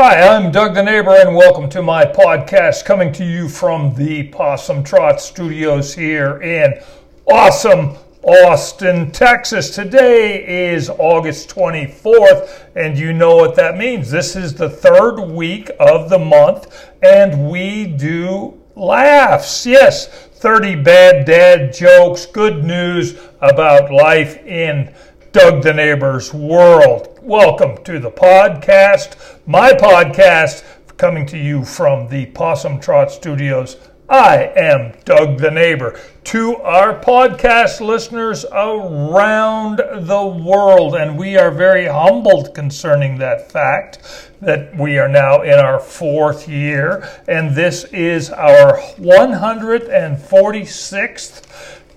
Hi, 0.00 0.20
I'm 0.28 0.52
Doug 0.52 0.76
the 0.76 0.82
Neighbor, 0.84 1.10
and 1.10 1.34
welcome 1.34 1.68
to 1.70 1.82
my 1.82 2.04
podcast 2.04 2.84
coming 2.84 3.12
to 3.14 3.24
you 3.24 3.48
from 3.48 3.96
the 3.96 4.28
Possum 4.28 4.84
Trot 4.84 5.20
Studios 5.20 5.92
here 5.92 6.40
in 6.40 6.80
awesome 7.26 7.96
Austin, 8.22 9.10
Texas. 9.10 9.74
Today 9.74 10.70
is 10.72 10.88
August 10.88 11.48
24th, 11.52 12.66
and 12.76 12.96
you 12.96 13.12
know 13.12 13.34
what 13.34 13.56
that 13.56 13.76
means. 13.76 14.08
This 14.08 14.36
is 14.36 14.54
the 14.54 14.70
third 14.70 15.18
week 15.20 15.68
of 15.80 16.10
the 16.10 16.18
month, 16.20 16.92
and 17.02 17.50
we 17.50 17.88
do 17.88 18.56
laughs. 18.76 19.66
Yes, 19.66 20.06
30 20.06 20.76
bad 20.76 21.26
dad 21.26 21.72
jokes, 21.72 22.24
good 22.24 22.62
news 22.62 23.18
about 23.40 23.90
life 23.92 24.36
in 24.46 24.94
Doug 25.32 25.62
the 25.62 25.74
Neighbor's 25.74 26.32
world. 26.32 27.18
Welcome 27.20 27.84
to 27.84 27.98
the 27.98 28.10
podcast, 28.10 29.38
my 29.46 29.72
podcast, 29.72 30.64
coming 30.96 31.26
to 31.26 31.36
you 31.36 31.66
from 31.66 32.08
the 32.08 32.24
Possum 32.26 32.80
Trot 32.80 33.10
Studios. 33.10 33.76
I 34.08 34.50
am 34.56 34.94
Doug 35.04 35.36
the 35.36 35.50
Neighbor. 35.50 36.00
To 36.24 36.56
our 36.56 36.98
podcast 36.98 37.82
listeners 37.82 38.46
around 38.46 39.78
the 39.78 40.26
world, 40.26 40.94
and 40.94 41.18
we 41.18 41.36
are 41.36 41.50
very 41.50 41.84
humbled 41.84 42.54
concerning 42.54 43.18
that 43.18 43.52
fact 43.52 44.30
that 44.40 44.74
we 44.78 44.98
are 44.98 45.08
now 45.08 45.42
in 45.42 45.58
our 45.58 45.78
fourth 45.78 46.48
year, 46.48 47.06
and 47.28 47.54
this 47.54 47.84
is 47.84 48.30
our 48.30 48.78
146th 48.96 51.42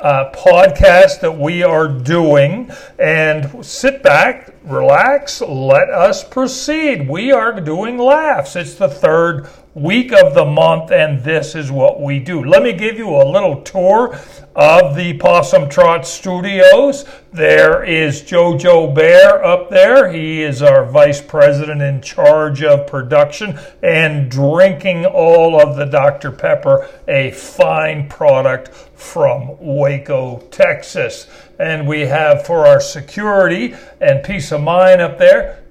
uh, 0.02 0.32
podcast 0.34 1.22
that 1.22 1.38
we 1.38 1.64
are 1.64 1.88
doing. 1.88 2.72
And 3.00 3.66
sit 3.66 4.04
back, 4.04 4.54
relax, 4.64 5.42
let 5.42 5.90
us 5.90 6.24
proceed. 6.24 7.08
We 7.08 7.32
are 7.32 7.60
doing 7.62 7.98
laughs. 7.98 8.56
It's 8.56 8.76
the 8.76 8.90
third 8.90 9.48
week 9.74 10.12
of 10.12 10.34
the 10.34 10.44
month, 10.44 10.92
and 10.92 11.24
this 11.24 11.56
is 11.56 11.72
what 11.72 12.02
we 12.02 12.20
do. 12.20 12.44
Let 12.44 12.64
me 12.64 12.74
give 12.74 12.98
you 12.98 13.10
a 13.10 13.24
little 13.24 13.62
tour 13.62 14.20
of 14.54 14.96
the 14.96 15.14
Possum 15.14 15.70
Trot 15.70 16.06
Studios. 16.06 17.06
There 17.32 17.84
is 17.84 18.22
Jojo 18.22 18.94
Bear 18.94 19.44
up 19.44 19.70
there. 19.70 20.12
He 20.12 20.44
is 20.44 20.62
our 20.62 20.86
vice 20.86 21.22
president 21.22 21.82
in 21.82 22.02
charge 22.02 22.64
of 22.64 22.86
production 22.86 23.58
and 23.82 24.30
drinking 24.30 25.06
all 25.06 25.62
of 25.62 25.78
the 25.78 25.86
Dr. 25.86 26.32
Pepper, 26.32 26.90
a 27.08 27.32
fine 27.32 28.10
product 28.10 28.70
from 28.70 29.58
Waco, 29.60 30.40
Texas. 30.52 31.28
And 31.60 31.88
we 31.88 32.02
have 32.02 32.46
for 32.46 32.68
our 32.68 32.82
security 32.82 33.74
and 34.02 34.24
peace 34.24 34.52
of 34.52 34.62
mind 34.62 35.00
up 35.00 35.18
there, 35.18 35.64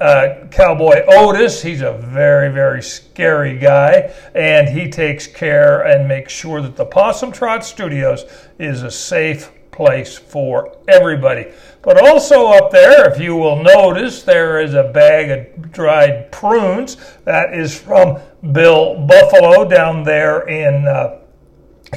uh, 0.00 0.46
Cowboy 0.50 1.04
Otis. 1.08 1.62
He's 1.62 1.80
a 1.80 1.92
very, 1.92 2.52
very 2.52 2.82
scary 2.82 3.58
guy, 3.58 4.14
and 4.34 4.68
he 4.68 4.88
takes 4.88 5.26
care 5.26 5.82
and 5.82 6.08
makes 6.08 6.32
sure 6.32 6.60
that 6.60 6.76
the 6.76 6.84
Possum 6.84 7.32
Trot 7.32 7.64
Studios 7.64 8.24
is 8.58 8.82
a 8.82 8.90
safe 8.90 9.52
place 9.70 10.16
for 10.16 10.76
everybody. 10.88 11.46
But 11.82 12.02
also 12.02 12.46
up 12.48 12.70
there, 12.70 13.10
if 13.10 13.20
you 13.20 13.36
will 13.36 13.62
notice, 13.62 14.22
there 14.22 14.60
is 14.60 14.74
a 14.74 14.84
bag 14.84 15.30
of 15.30 15.72
dried 15.72 16.32
prunes. 16.32 16.96
That 17.24 17.54
is 17.54 17.78
from 17.78 18.18
Bill 18.52 19.06
Buffalo 19.06 19.68
down 19.68 20.02
there 20.02 20.48
in. 20.48 20.86
Uh, 20.88 21.20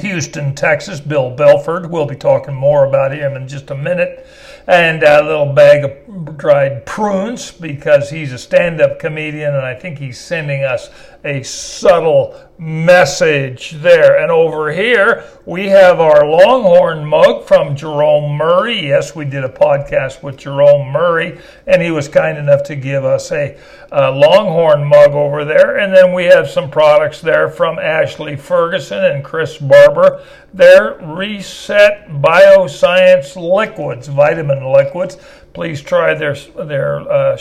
Houston, 0.00 0.54
Texas, 0.54 1.00
Bill 1.00 1.30
Belford. 1.30 1.90
We'll 1.90 2.06
be 2.06 2.16
talking 2.16 2.54
more 2.54 2.84
about 2.84 3.12
him 3.12 3.34
in 3.34 3.48
just 3.48 3.70
a 3.70 3.74
minute. 3.74 4.26
And 4.66 5.02
a 5.02 5.22
little 5.22 5.52
bag 5.52 5.84
of 5.84 6.36
dried 6.36 6.86
prunes 6.86 7.50
because 7.50 8.10
he's 8.10 8.32
a 8.32 8.38
stand 8.38 8.80
up 8.80 8.98
comedian 8.98 9.54
and 9.54 9.64
I 9.64 9.74
think 9.74 9.98
he's 9.98 10.20
sending 10.20 10.62
us 10.62 10.90
a 11.24 11.42
subtle 11.42 12.38
message 12.60 13.70
there. 13.70 14.20
And 14.20 14.30
over 14.30 14.70
here, 14.70 15.24
we 15.46 15.68
have 15.68 15.98
our 15.98 16.26
Longhorn 16.26 17.06
mug 17.06 17.46
from 17.46 17.74
Jerome 17.74 18.36
Murray. 18.36 18.88
Yes, 18.88 19.16
we 19.16 19.24
did 19.24 19.44
a 19.44 19.48
podcast 19.48 20.22
with 20.22 20.36
Jerome 20.36 20.92
Murray, 20.92 21.40
and 21.66 21.80
he 21.80 21.90
was 21.90 22.06
kind 22.06 22.36
enough 22.36 22.62
to 22.64 22.76
give 22.76 23.02
us 23.02 23.32
a, 23.32 23.58
a 23.90 24.10
Longhorn 24.10 24.84
mug 24.84 25.12
over 25.12 25.42
there. 25.46 25.78
And 25.78 25.90
then 25.96 26.12
we 26.12 26.24
have 26.24 26.50
some 26.50 26.70
products 26.70 27.22
there 27.22 27.48
from 27.48 27.78
Ashley 27.78 28.36
Ferguson 28.36 29.02
and 29.04 29.24
Chris 29.24 29.56
Barber. 29.56 30.22
They're 30.52 30.98
Reset 31.00 32.08
Bioscience 32.10 33.36
liquids, 33.36 34.08
vitamin 34.08 34.70
liquids. 34.70 35.16
Please 35.54 35.80
try 35.80 36.12
their 36.12 36.34
their 36.34 37.10
uh, 37.10 37.38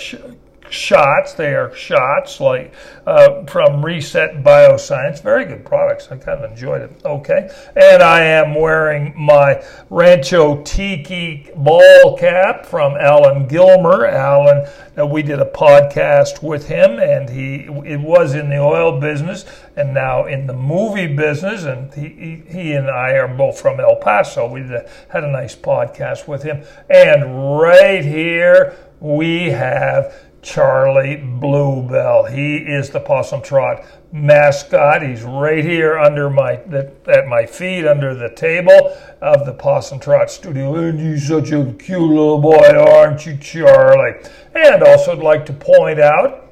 shots. 0.71 1.33
They 1.33 1.55
are 1.55 1.73
shots 1.75 2.39
like 2.39 2.73
uh, 3.05 3.45
from 3.45 3.83
Reset 3.83 4.43
Bioscience. 4.43 5.21
Very 5.21 5.45
good 5.45 5.65
products. 5.65 6.11
I 6.11 6.17
kind 6.17 6.43
of 6.43 6.51
enjoyed 6.51 6.81
it. 6.81 6.91
Okay, 7.05 7.49
and 7.75 8.01
I 8.01 8.21
am 8.23 8.55
wearing 8.55 9.13
my 9.17 9.63
Rancho 9.89 10.63
Tiki 10.63 11.49
ball 11.55 12.17
cap 12.17 12.65
from 12.65 12.93
Alan 12.93 13.47
Gilmer. 13.47 14.05
Alan, 14.05 14.67
uh, 14.97 15.05
we 15.05 15.21
did 15.21 15.39
a 15.39 15.45
podcast 15.45 16.43
with 16.43 16.67
him, 16.67 16.99
and 16.99 17.29
he 17.29 17.65
it 17.85 17.99
was 17.99 18.33
in 18.33 18.49
the 18.49 18.59
oil 18.59 18.99
business 18.99 19.45
and 19.75 19.93
now 19.93 20.25
in 20.25 20.47
the 20.47 20.53
movie 20.53 21.07
business. 21.07 21.63
And 21.63 21.93
he 21.93 22.43
he, 22.49 22.73
and 22.73 22.89
I 22.89 23.13
are 23.13 23.27
both 23.27 23.59
from 23.59 23.79
El 23.79 23.95
Paso. 23.97 24.47
We 24.49 24.61
a, 24.61 24.89
had 25.09 25.23
a 25.23 25.31
nice 25.31 25.55
podcast 25.55 26.27
with 26.27 26.43
him, 26.43 26.63
and 26.89 27.59
right 27.59 28.03
here 28.03 28.75
we 28.99 29.49
have 29.51 30.13
Charlie 30.41 31.17
Bluebell. 31.17 32.25
He 32.25 32.57
is 32.57 32.89
the 32.89 32.99
Possum 32.99 33.41
Trot 33.41 33.83
mascot. 34.11 35.01
He's 35.01 35.23
right 35.23 35.63
here 35.63 35.97
under 35.97 36.29
my 36.29 36.53
at 37.07 37.27
my 37.27 37.45
feet 37.45 37.85
under 37.85 38.15
the 38.15 38.29
table 38.29 38.97
of 39.21 39.45
the 39.45 39.53
Possum 39.53 39.99
Trot 39.99 40.31
studio. 40.31 40.75
And 40.75 40.99
you're 40.99 41.19
such 41.19 41.51
a 41.51 41.73
cute 41.73 42.01
little 42.01 42.39
boy, 42.39 42.69
aren't 42.69 43.25
you, 43.25 43.37
Charlie? 43.37 44.21
And 44.55 44.83
also 44.83 45.11
I'd 45.11 45.23
like 45.23 45.45
to 45.47 45.53
point 45.53 45.99
out 45.99 46.49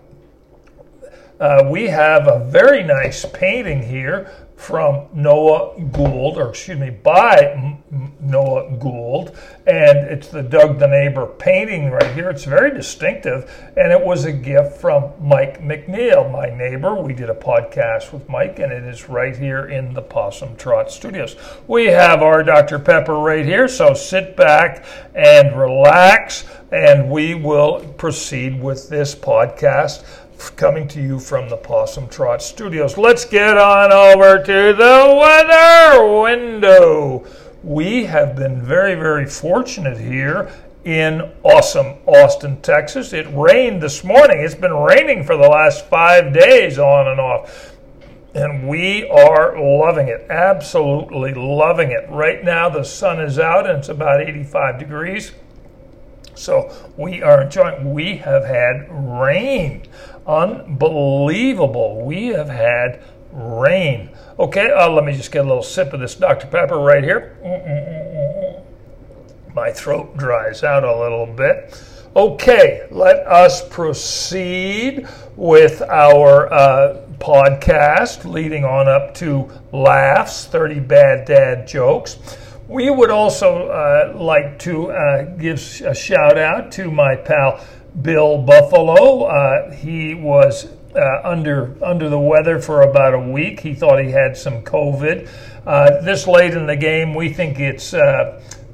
uh, 1.40 1.68
we 1.69 1.88
have 1.88 2.28
a 2.28 2.46
very 2.46 2.84
nice 2.84 3.25
painting 3.25 3.84
here 3.84 4.47
from 4.57 5.07
Noah 5.13 5.79
Gould, 5.91 6.38
or 6.38 6.50
excuse 6.50 6.79
me, 6.79 6.90
by 6.90 7.78
Noah 8.19 8.75
Gould, 8.78 9.38
and 9.68 10.00
it's 10.00 10.29
the 10.29 10.41
Doug 10.41 10.79
the 10.79 10.88
Neighbor 10.88 11.28
painting 11.28 11.91
right 11.91 12.12
here. 12.13 12.31
It's 12.31 12.44
very 12.44 12.72
distinctive, 12.72 13.50
and 13.78 13.91
it 13.91 14.03
was 14.03 14.25
a 14.25 14.31
gift 14.31 14.81
from 14.81 15.13
Mike 15.22 15.62
McNeil, 15.62 16.29
my 16.31 16.50
neighbor. 16.50 16.95
We 16.95 17.13
did 17.13 17.29
a 17.29 17.35
podcast 17.35 18.12
with 18.12 18.28
Mike, 18.28 18.57
and 18.57 18.73
it 18.73 18.84
is 18.84 19.07
right 19.07 19.38
here 19.38 19.68
in 19.68 19.94
the 19.94 20.01
Possum 20.01 20.56
Trot 20.56 20.91
Studios. 20.91 21.35
We 21.68 21.85
have 21.85 22.24
our 22.24 22.44
Dr. 22.44 22.79
Pepper 22.79 23.16
right 23.19 23.45
here, 23.45 23.68
so 23.68 23.94
sit 23.94 24.35
back 24.35 24.85
and 25.13 25.56
relax, 25.57 26.45
and 26.72 27.12
we 27.12 27.35
will 27.35 27.81
proceed 27.97 28.59
with 28.59 28.89
this 28.89 29.13
podcast 29.13 30.03
coming 30.38 30.88
to 30.90 31.02
you 31.02 31.20
from 31.20 31.50
the 31.50 31.58
Possum 31.58 32.08
Trot 32.08 32.42
Studios. 32.42 32.98
Let's 32.98 33.25
get 33.25 33.58
on 33.58 33.92
over 33.92 34.38
to 34.44 34.74
the 34.74 35.16
weather 35.20 36.22
window. 36.22 37.25
We 37.64 38.06
have 38.06 38.36
been 38.36 38.62
very, 38.62 38.96
very 38.96 39.25
fortunate 39.25 39.98
here 39.98 40.52
in 40.86 41.34
awesome 41.44 41.98
Austin, 42.06 42.62
Texas. 42.62 43.14
It 43.14 43.28
rained 43.31 43.81
this 43.81 44.03
morning. 44.03 44.40
It's 44.40 44.56
been 44.56 44.74
raining 44.74 45.24
for 45.24 45.36
the 45.36 45.50
last 45.50 45.86
five 45.88 46.34
days 46.34 46.80
on 46.80 47.08
and 47.08 47.19
off. 47.19 47.75
And 48.34 48.68
we 48.68 49.09
are 49.09 49.59
loving 49.59 50.08
it, 50.08 50.28
absolutely 50.30 51.34
loving 51.34 51.92
it. 51.92 52.08
Right 52.09 52.44
now, 52.44 52.69
the 52.69 52.84
sun 52.84 53.19
is 53.19 53.40
out 53.40 53.68
and 53.68 53.80
it's 53.80 53.90
about 53.90 54.22
85 54.22 54.80
degrees. 54.80 55.31
So 56.38 56.72
we 56.96 57.24
are 57.24 57.42
enjoying. 57.42 57.94
We 57.94 58.18
have 58.18 58.46
had 58.46 58.88
rain, 58.90 59.88
unbelievable. 60.27 62.06
We 62.06 62.27
have 62.27 62.50
had 62.50 63.01
rain. 63.31 64.09
Okay, 64.38 64.71
uh, 64.71 64.89
let 64.89 65.03
me 65.03 65.13
just 65.13 65.31
get 65.31 65.45
a 65.45 65.47
little 65.47 65.63
sip 65.63 65.94
of 65.94 66.00
this 66.00 66.15
Dr. 66.15 66.47
Pepper 66.47 66.77
right 66.79 67.03
here. 67.03 67.38
My 69.53 69.71
throat 69.71 70.18
dries 70.18 70.63
out 70.63 70.83
a 70.83 71.00
little 71.00 71.25
bit. 71.25 71.81
Okay, 72.15 72.88
let 72.91 73.27
us 73.27 73.68
proceed 73.68 75.07
with 75.35 75.81
our 75.83 76.51
uh, 76.51 77.01
podcast 77.19 78.25
leading 78.25 78.65
on 78.65 78.88
up 78.88 79.13
to 79.15 79.51
laughs, 79.71 80.45
30 80.45 80.80
bad 80.80 81.27
dad 81.27 81.68
jokes. 81.68 82.18
We 82.68 82.89
would 82.89 83.12
also 83.12 83.68
uh, 83.68 84.13
like 84.18 84.59
to 84.59 84.91
uh, 84.91 85.23
give 85.38 85.59
a 85.85 85.95
shout 85.95 86.38
out 86.38 86.71
to 86.73 86.91
my 86.91 87.15
pal 87.15 87.63
Bill 88.01 88.41
Buffalo. 88.41 89.23
Uh, 89.23 89.71
he 89.71 90.13
was 90.13 90.67
uh, 90.95 91.21
under 91.23 91.75
under 91.83 92.09
the 92.09 92.19
weather 92.19 92.59
for 92.59 92.81
about 92.83 93.13
a 93.13 93.19
week. 93.19 93.59
He 93.59 93.73
thought 93.73 93.99
he 93.99 94.11
had 94.11 94.38
some 94.38 94.63
COVID. 94.63 95.29
Uh, 95.65 96.01
this 96.01 96.27
late 96.27 96.53
in 96.53 96.65
the 96.65 96.75
game, 96.75 97.13
we 97.13 97.33
think 97.33 97.59
it's 97.59 97.94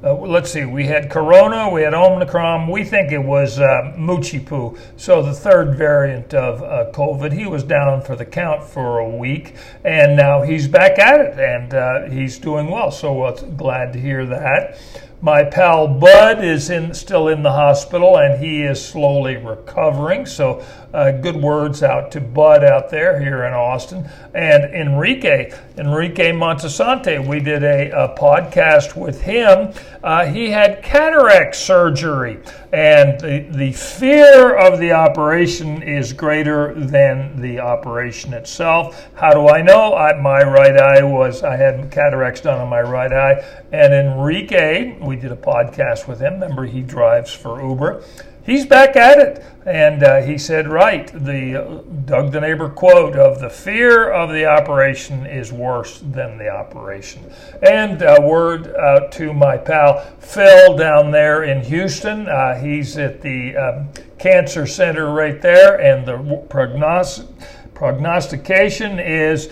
uh, 0.04 0.14
let's 0.14 0.50
see, 0.50 0.66
we 0.66 0.86
had 0.86 1.10
Corona, 1.10 1.70
we 1.70 1.80
had 1.80 1.94
Omicron, 1.94 2.68
we 2.68 2.84
think 2.84 3.10
it 3.10 3.22
was 3.22 3.58
uh, 3.58 3.94
Muchipu, 3.96 4.78
so 4.98 5.22
the 5.22 5.32
third 5.32 5.76
variant 5.76 6.34
of 6.34 6.62
uh, 6.62 6.92
COVID. 6.92 7.32
He 7.32 7.46
was 7.46 7.64
down 7.64 8.02
for 8.02 8.14
the 8.14 8.26
count 8.26 8.62
for 8.62 8.98
a 8.98 9.08
week, 9.08 9.54
and 9.82 10.14
now 10.14 10.42
he's 10.42 10.68
back 10.68 10.98
at 10.98 11.20
it, 11.20 11.38
and 11.38 11.72
uh, 11.72 12.10
he's 12.10 12.38
doing 12.38 12.68
well. 12.68 12.90
So 12.90 13.22
uh, 13.22 13.32
glad 13.32 13.94
to 13.94 13.98
hear 13.98 14.26
that. 14.26 14.78
My 15.22 15.42
pal 15.42 15.88
Bud 15.88 16.44
is 16.44 16.68
in, 16.68 16.92
still 16.92 17.28
in 17.28 17.42
the 17.42 17.52
hospital 17.52 18.18
and 18.18 18.44
he 18.44 18.62
is 18.62 18.84
slowly 18.84 19.38
recovering. 19.38 20.26
So, 20.26 20.62
uh, 20.94 21.10
good 21.10 21.36
words 21.36 21.82
out 21.82 22.12
to 22.12 22.20
Bud 22.20 22.62
out 22.62 22.88
there 22.88 23.20
here 23.20 23.44
in 23.44 23.52
Austin. 23.52 24.08
And 24.32 24.64
Enrique, 24.72 25.52
Enrique 25.76 26.30
Montasante, 26.30 27.26
we 27.26 27.40
did 27.40 27.64
a, 27.64 27.90
a 27.90 28.16
podcast 28.16 28.94
with 28.96 29.20
him. 29.20 29.74
Uh, 30.04 30.26
he 30.26 30.50
had 30.50 30.82
cataract 30.82 31.56
surgery, 31.56 32.38
and 32.72 33.20
the, 33.20 33.46
the 33.50 33.72
fear 33.72 34.56
of 34.56 34.78
the 34.78 34.92
operation 34.92 35.82
is 35.82 36.12
greater 36.12 36.74
than 36.74 37.40
the 37.40 37.58
operation 37.58 38.32
itself. 38.32 39.08
How 39.14 39.32
do 39.32 39.48
I 39.48 39.62
know? 39.62 39.94
I, 39.94 40.20
my 40.20 40.42
right 40.42 40.76
eye 40.76 41.02
was, 41.02 41.42
I 41.42 41.56
had 41.56 41.90
cataracts 41.90 42.40
done 42.42 42.60
on 42.60 42.68
my 42.68 42.82
right 42.82 43.12
eye. 43.12 43.44
And 43.72 43.92
Enrique, 43.92 44.96
we 45.00 45.16
did 45.16 45.32
a 45.32 45.36
podcast 45.36 46.06
with 46.06 46.20
him. 46.20 46.34
Remember, 46.34 46.64
he 46.64 46.82
drives 46.82 47.32
for 47.32 47.60
Uber 47.60 48.04
he's 48.44 48.66
back 48.66 48.96
at 48.96 49.18
it. 49.18 49.44
And 49.66 50.02
uh, 50.02 50.20
he 50.20 50.36
said, 50.36 50.68
right, 50.68 51.06
the 51.06 51.56
uh, 51.56 51.82
Doug 52.04 52.32
the 52.32 52.40
Neighbor 52.40 52.68
quote 52.68 53.16
of 53.16 53.40
the 53.40 53.48
fear 53.48 54.10
of 54.10 54.28
the 54.28 54.44
operation 54.44 55.24
is 55.24 55.52
worse 55.52 56.00
than 56.00 56.36
the 56.36 56.50
operation. 56.50 57.32
And 57.62 58.02
a 58.02 58.20
word 58.20 58.74
out 58.76 59.10
to 59.12 59.32
my 59.32 59.56
pal 59.56 60.00
Phil 60.18 60.76
down 60.76 61.10
there 61.10 61.44
in 61.44 61.64
Houston. 61.64 62.28
Uh, 62.28 62.60
he's 62.60 62.98
at 62.98 63.22
the 63.22 63.56
um, 63.56 63.88
cancer 64.18 64.66
center 64.66 65.10
right 65.12 65.40
there, 65.40 65.80
and 65.80 66.06
the 66.06 66.18
prognos- 66.48 67.26
prognostication 67.72 68.98
is 68.98 69.50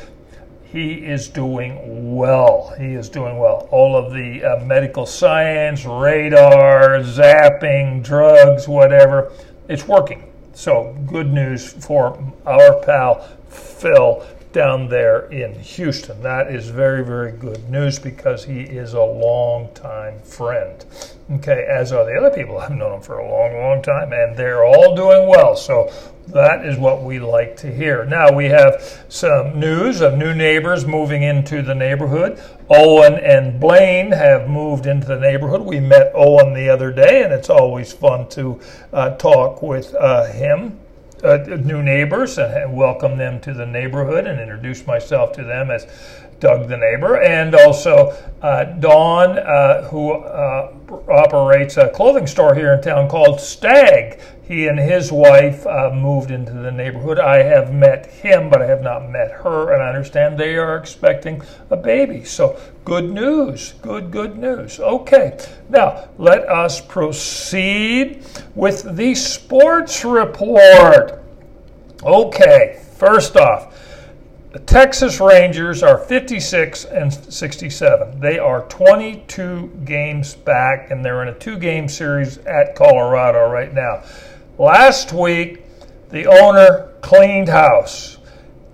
he 0.73 0.95
is 0.95 1.29
doing 1.29 2.17
well. 2.17 2.75
He 2.79 2.95
is 2.95 3.11
doing 3.11 3.39
well. 3.39 3.69
All 3.71 3.95
of 3.95 4.13
the 4.15 4.43
uh, 4.43 4.65
medical 4.65 5.05
science, 5.05 5.85
radar, 5.85 7.01
zapping, 7.01 8.03
drugs, 8.03 8.67
whatever, 8.67 9.33
it's 9.69 9.87
working. 9.87 10.33
So, 10.55 10.97
good 11.07 11.31
news 11.31 11.73
for 11.73 12.19
our 12.47 12.81
pal 12.81 13.29
Phil 13.49 14.27
down 14.53 14.89
there 14.89 15.27
in 15.27 15.55
Houston. 15.55 16.23
That 16.23 16.51
is 16.51 16.71
very, 16.71 17.05
very 17.05 17.33
good 17.33 17.69
news 17.71 17.99
because 17.99 18.45
he 18.45 18.61
is 18.61 18.95
a 18.95 19.03
long-time 19.03 20.21
friend. 20.21 20.85
Okay, 21.35 21.65
as 21.67 21.93
are 21.93 22.05
the 22.05 22.15
other 22.15 22.35
people. 22.35 22.59
I've 22.59 22.73
known 22.73 22.91
them 22.93 23.01
for 23.01 23.19
a 23.19 23.27
long, 23.27 23.55
long 23.55 23.83
time, 23.83 24.13
and 24.13 24.37
they're 24.37 24.67
all 24.67 24.95
doing 24.95 25.27
well. 25.27 25.57
So 25.57 25.91
that 26.27 26.67
is 26.67 26.77
what 26.77 27.03
we 27.03 27.21
like 27.21 27.57
to 27.59 27.75
hear. 27.75 28.05
Now 28.05 28.31
we 28.31 28.47
have 28.47 29.05
some 29.09 29.59
news 29.59 30.03
of 30.03 30.19
new 30.19 30.35
neighbors 30.35 30.85
moving 30.85 31.23
into 31.23 31.63
the 31.63 31.75
neighborhood. 31.75 32.39
Owen 32.69 33.15
and 33.15 33.59
Blaine 33.59 34.13
have 34.13 34.51
moved 34.51 34.85
into 34.85 35.07
the 35.07 35.19
neighborhood. 35.19 35.63
We 35.63 35.81
met 35.81 36.13
Owen 36.15 36.53
the 36.53 36.69
other 36.69 36.93
day, 36.93 37.23
and 37.23 37.33
it's 37.33 37.49
always 37.49 37.95
fun 37.95 38.29
to 38.31 38.61
uh, 38.93 39.17
talk 39.17 39.63
with 39.63 39.95
uh, 39.95 40.27
him 40.27 40.79
uh, 41.25 41.37
new 41.37 41.83
neighbors 41.83 42.39
and 42.39 42.75
welcome 42.75 43.17
them 43.17 43.41
to 43.41 43.55
the 43.55 43.67
neighborhood 43.67 44.27
and 44.27 44.41
introduce 44.41 44.87
myself 44.87 45.33
to 45.33 45.45
them 45.45 45.71
as 45.71 45.87
Doug 46.43 46.69
the 46.69 46.77
neighbor, 46.77 47.23
and 47.23 47.55
also 47.55 48.09
uh, 48.43 48.65
Don, 48.65 49.39
uh, 49.39 49.85
who 49.85 50.11
uh, 50.13 50.73
operates 51.09 51.77
a 51.77 51.89
clothing 51.91 52.27
store 52.27 52.53
here 52.53 52.73
in 52.73 52.83
town 52.83 53.09
called 53.09 53.41
Stag. 53.41 54.21
He 54.43 54.67
and 54.67 54.77
his 54.77 55.13
wife 55.13 55.65
uh, 55.69 55.93
moved 55.95 56.33
into 56.33 56.53
the 56.53 56.73
neighborhood. 56.73 57.21
I 57.21 57.45
have 57.45 57.73
met 57.73 58.07
him, 58.07 58.51
but 58.51 58.61
I 58.61 58.67
have 58.67 58.83
not 58.83 59.09
met 59.09 59.31
her, 59.31 59.73
and 59.73 59.81
I 59.81 59.89
understand 59.89 60.37
they 60.37 60.57
are 60.57 60.77
expecting 60.77 61.43
a 61.71 61.77
baby. 61.77 62.25
So, 62.25 62.59
good 62.85 63.09
news. 63.09 63.75
Good, 63.81 64.11
good 64.11 64.37
news. 64.37 64.81
Okay, 64.81 65.39
now 65.69 66.09
let 66.19 66.49
us 66.49 66.81
proceed 66.81 68.27
with 68.57 68.97
the 68.97 69.15
sports 69.15 70.05
report. 70.05 71.23
Okay, 72.03 72.83
first 72.97 73.37
off, 73.37 73.73
the 74.53 74.59
Texas 74.59 75.19
Rangers 75.19 75.83
are 75.83 75.97
56 75.97 76.85
and 76.85 77.13
67. 77.13 78.21
They 78.21 78.39
are 78.39 78.69
22 78.69 79.81
games 79.87 80.35
back, 80.35 80.91
and 80.91 81.03
they're 81.03 81.23
in 81.23 81.29
a 81.29 81.39
two 81.39 81.59
game 81.59 81.89
series 81.89 82.37
at 82.39 82.77
Colorado 82.77 83.51
right 83.51 83.73
now. 83.73 84.03
Last 84.59 85.15
week, 85.15 85.65
the 86.11 86.27
owner 86.27 86.93
cleaned 87.01 87.49
house. 87.49 88.19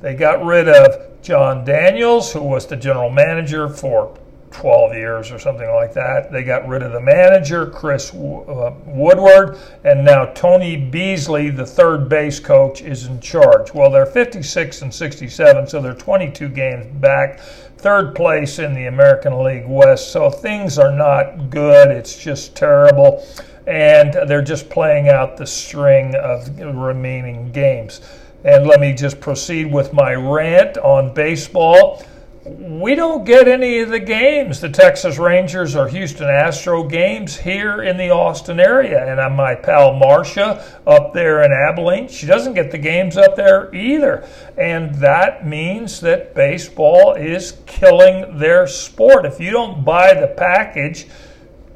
They 0.00 0.14
got 0.14 0.44
rid 0.44 0.69
of 0.69 1.22
Jon 1.22 1.64
Daniels, 1.64 2.32
who 2.32 2.42
was 2.42 2.66
the 2.66 2.76
general 2.76 3.10
manager 3.10 3.69
for 3.69 4.19
12 4.50 4.94
years 4.94 5.30
or 5.30 5.38
something 5.38 5.68
like 5.70 5.92
that. 5.94 6.32
They 6.32 6.42
got 6.42 6.66
rid 6.66 6.82
of 6.82 6.92
the 6.92 7.00
manager, 7.00 7.66
Chris 7.66 8.12
uh, 8.12 8.72
Woodward, 8.86 9.58
and 9.84 10.04
now 10.04 10.26
Tony 10.26 10.76
Beasley, 10.76 11.50
the 11.50 11.66
third 11.66 12.08
base 12.08 12.40
coach, 12.40 12.82
is 12.82 13.06
in 13.06 13.20
charge. 13.20 13.74
Well, 13.74 13.90
they're 13.90 14.06
56 14.06 14.82
and 14.82 14.92
67, 14.92 15.66
so 15.66 15.80
they're 15.80 15.94
22 15.94 16.48
games 16.48 16.86
back. 17.00 17.40
Third 17.78 18.14
place 18.14 18.58
in 18.58 18.74
the 18.74 18.86
American 18.86 19.42
League 19.44 19.66
West, 19.66 20.12
so 20.12 20.30
things 20.30 20.78
are 20.78 20.92
not 20.92 21.50
good. 21.50 21.90
It's 21.90 22.18
just 22.18 22.56
terrible. 22.56 23.24
And 23.66 24.14
they're 24.26 24.42
just 24.42 24.70
playing 24.70 25.08
out 25.08 25.36
the 25.36 25.46
string 25.46 26.14
of 26.16 26.58
remaining 26.58 27.52
games. 27.52 28.00
And 28.44 28.66
let 28.66 28.80
me 28.80 28.94
just 28.94 29.20
proceed 29.20 29.72
with 29.72 29.92
my 29.92 30.14
rant 30.14 30.78
on 30.78 31.12
baseball 31.12 32.02
we 32.48 32.94
don't 32.94 33.24
get 33.24 33.48
any 33.48 33.80
of 33.80 33.90
the 33.90 34.00
games, 34.00 34.60
the 34.60 34.68
Texas 34.68 35.18
Rangers 35.18 35.76
or 35.76 35.88
Houston 35.88 36.28
Astro 36.28 36.84
games 36.84 37.36
here 37.36 37.82
in 37.82 37.96
the 37.96 38.10
Austin 38.10 38.58
area. 38.58 39.10
And 39.10 39.20
I'm 39.20 39.36
my 39.36 39.54
pal 39.54 39.94
Marcia 39.94 40.64
up 40.86 41.12
there 41.12 41.42
in 41.42 41.52
Abilene. 41.52 42.08
She 42.08 42.26
doesn't 42.26 42.54
get 42.54 42.70
the 42.70 42.78
games 42.78 43.16
up 43.16 43.36
there 43.36 43.74
either. 43.74 44.26
And 44.56 44.94
that 44.96 45.46
means 45.46 46.00
that 46.00 46.34
baseball 46.34 47.14
is 47.14 47.58
killing 47.66 48.38
their 48.38 48.66
sport. 48.66 49.26
If 49.26 49.40
you 49.40 49.50
don't 49.50 49.84
buy 49.84 50.14
the 50.14 50.28
package, 50.28 51.06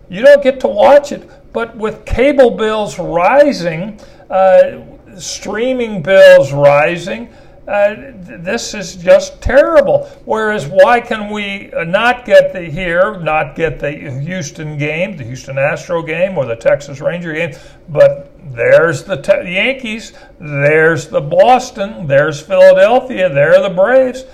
you 0.08 0.22
don't 0.22 0.42
get 0.42 0.60
to 0.60 0.68
watch 0.68 1.12
it. 1.12 1.28
But 1.52 1.76
with 1.76 2.04
cable 2.04 2.52
bills 2.52 2.98
rising, 2.98 4.00
uh, 4.30 4.80
streaming 5.18 6.02
bills 6.02 6.52
rising, 6.52 7.28
uh, 7.66 7.94
this 8.14 8.74
is 8.74 8.96
just 8.96 9.40
terrible. 9.40 10.06
Whereas, 10.24 10.66
why 10.66 11.00
can 11.00 11.30
we 11.30 11.70
not 11.86 12.24
get 12.24 12.52
the 12.52 12.62
here, 12.62 13.20
not 13.20 13.54
get 13.54 13.78
the 13.78 13.90
Houston 13.92 14.76
game, 14.76 15.16
the 15.16 15.22
Houston 15.22 15.58
Astro 15.58 16.02
game, 16.02 16.36
or 16.36 16.44
the 16.44 16.56
Texas 16.56 17.00
Ranger 17.00 17.32
game? 17.32 17.54
But 17.88 18.32
there's 18.52 19.04
the 19.04 19.16
te- 19.16 19.54
Yankees, 19.54 20.12
there's 20.40 21.06
the 21.06 21.20
Boston, 21.20 22.08
there's 22.08 22.40
Philadelphia, 22.40 23.28
there 23.28 23.54
are 23.54 23.68
the 23.68 23.74
Braves. 23.74 24.24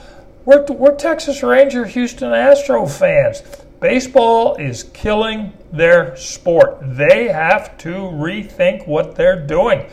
We're, 0.46 0.64
we're 0.64 0.96
Texas 0.96 1.42
Ranger, 1.42 1.84
Houston 1.84 2.32
Astro 2.32 2.86
fans. 2.86 3.42
Baseball 3.80 4.56
is 4.56 4.84
killing 4.84 5.52
their 5.70 6.16
sport. 6.16 6.78
They 6.80 7.28
have 7.28 7.76
to 7.78 7.90
rethink 7.90 8.88
what 8.88 9.14
they're 9.14 9.46
doing 9.46 9.86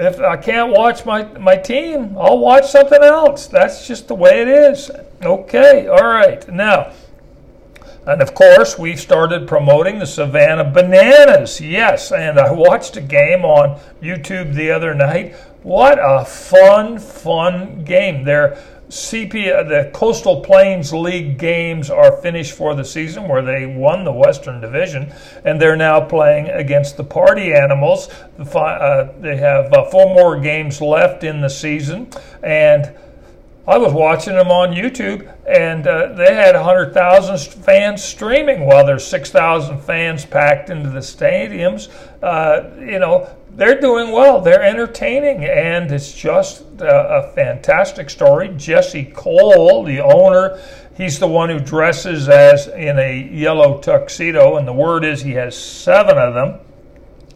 if 0.00 0.18
I 0.18 0.36
can't 0.38 0.72
watch 0.72 1.04
my, 1.04 1.24
my 1.38 1.56
team, 1.56 2.16
I'll 2.18 2.38
watch 2.38 2.70
something 2.70 3.02
else. 3.02 3.46
That's 3.46 3.86
just 3.86 4.08
the 4.08 4.14
way 4.14 4.40
it 4.40 4.48
is. 4.48 4.90
Okay, 5.22 5.86
all 5.88 6.06
right. 6.06 6.46
Now, 6.48 6.92
and 8.06 8.22
of 8.22 8.34
course, 8.34 8.78
we 8.78 8.96
started 8.96 9.46
promoting 9.46 9.98
the 9.98 10.06
Savannah 10.06 10.64
Bananas. 10.64 11.60
Yes, 11.60 12.12
and 12.12 12.38
I 12.38 12.50
watched 12.50 12.96
a 12.96 13.02
game 13.02 13.44
on 13.44 13.78
YouTube 14.02 14.54
the 14.54 14.70
other 14.70 14.94
night. 14.94 15.34
What 15.62 15.98
a 16.00 16.24
fun, 16.24 16.98
fun 16.98 17.84
game. 17.84 18.24
They're 18.24 18.58
CP, 18.90 19.54
uh, 19.54 19.62
the 19.62 19.88
Coastal 19.94 20.40
Plains 20.40 20.92
League 20.92 21.38
games 21.38 21.90
are 21.90 22.20
finished 22.20 22.56
for 22.56 22.74
the 22.74 22.84
season, 22.84 23.28
where 23.28 23.40
they 23.40 23.64
won 23.64 24.02
the 24.02 24.12
Western 24.12 24.60
Division, 24.60 25.12
and 25.44 25.62
they're 25.62 25.76
now 25.76 26.00
playing 26.00 26.48
against 26.48 26.96
the 26.96 27.04
Party 27.04 27.54
Animals. 27.54 28.08
Uh, 28.36 29.12
they 29.20 29.36
have 29.36 29.72
uh, 29.72 29.84
four 29.90 30.12
more 30.12 30.40
games 30.40 30.80
left 30.80 31.22
in 31.22 31.40
the 31.40 31.48
season, 31.48 32.10
and 32.42 32.92
I 33.70 33.78
was 33.78 33.92
watching 33.92 34.34
them 34.34 34.50
on 34.50 34.72
YouTube, 34.72 35.32
and 35.46 35.86
uh, 35.86 36.14
they 36.14 36.34
had 36.34 36.56
100,000 36.56 37.38
fans 37.62 38.02
streaming 38.02 38.66
while 38.66 38.84
there's 38.84 39.06
6,000 39.06 39.80
fans 39.80 40.26
packed 40.26 40.70
into 40.70 40.90
the 40.90 40.98
stadiums. 40.98 41.88
Uh, 42.20 42.68
you 42.80 42.98
know, 42.98 43.30
they're 43.50 43.80
doing 43.80 44.10
well. 44.10 44.40
They're 44.40 44.64
entertaining, 44.64 45.44
and 45.44 45.92
it's 45.92 46.12
just 46.12 46.62
a, 46.80 47.28
a 47.28 47.32
fantastic 47.34 48.10
story. 48.10 48.52
Jesse 48.56 49.04
Cole, 49.04 49.84
the 49.84 50.00
owner, 50.00 50.60
He's 50.96 51.18
the 51.18 51.28
one 51.28 51.48
who 51.48 51.60
dresses 51.60 52.28
as 52.28 52.66
in 52.66 52.98
a 52.98 53.16
yellow 53.32 53.78
tuxedo, 53.78 54.56
and 54.56 54.68
the 54.68 54.72
word 54.72 55.02
is 55.02 55.22
he 55.22 55.32
has 55.32 55.56
seven 55.56 56.18
of 56.18 56.34
them. 56.34 56.58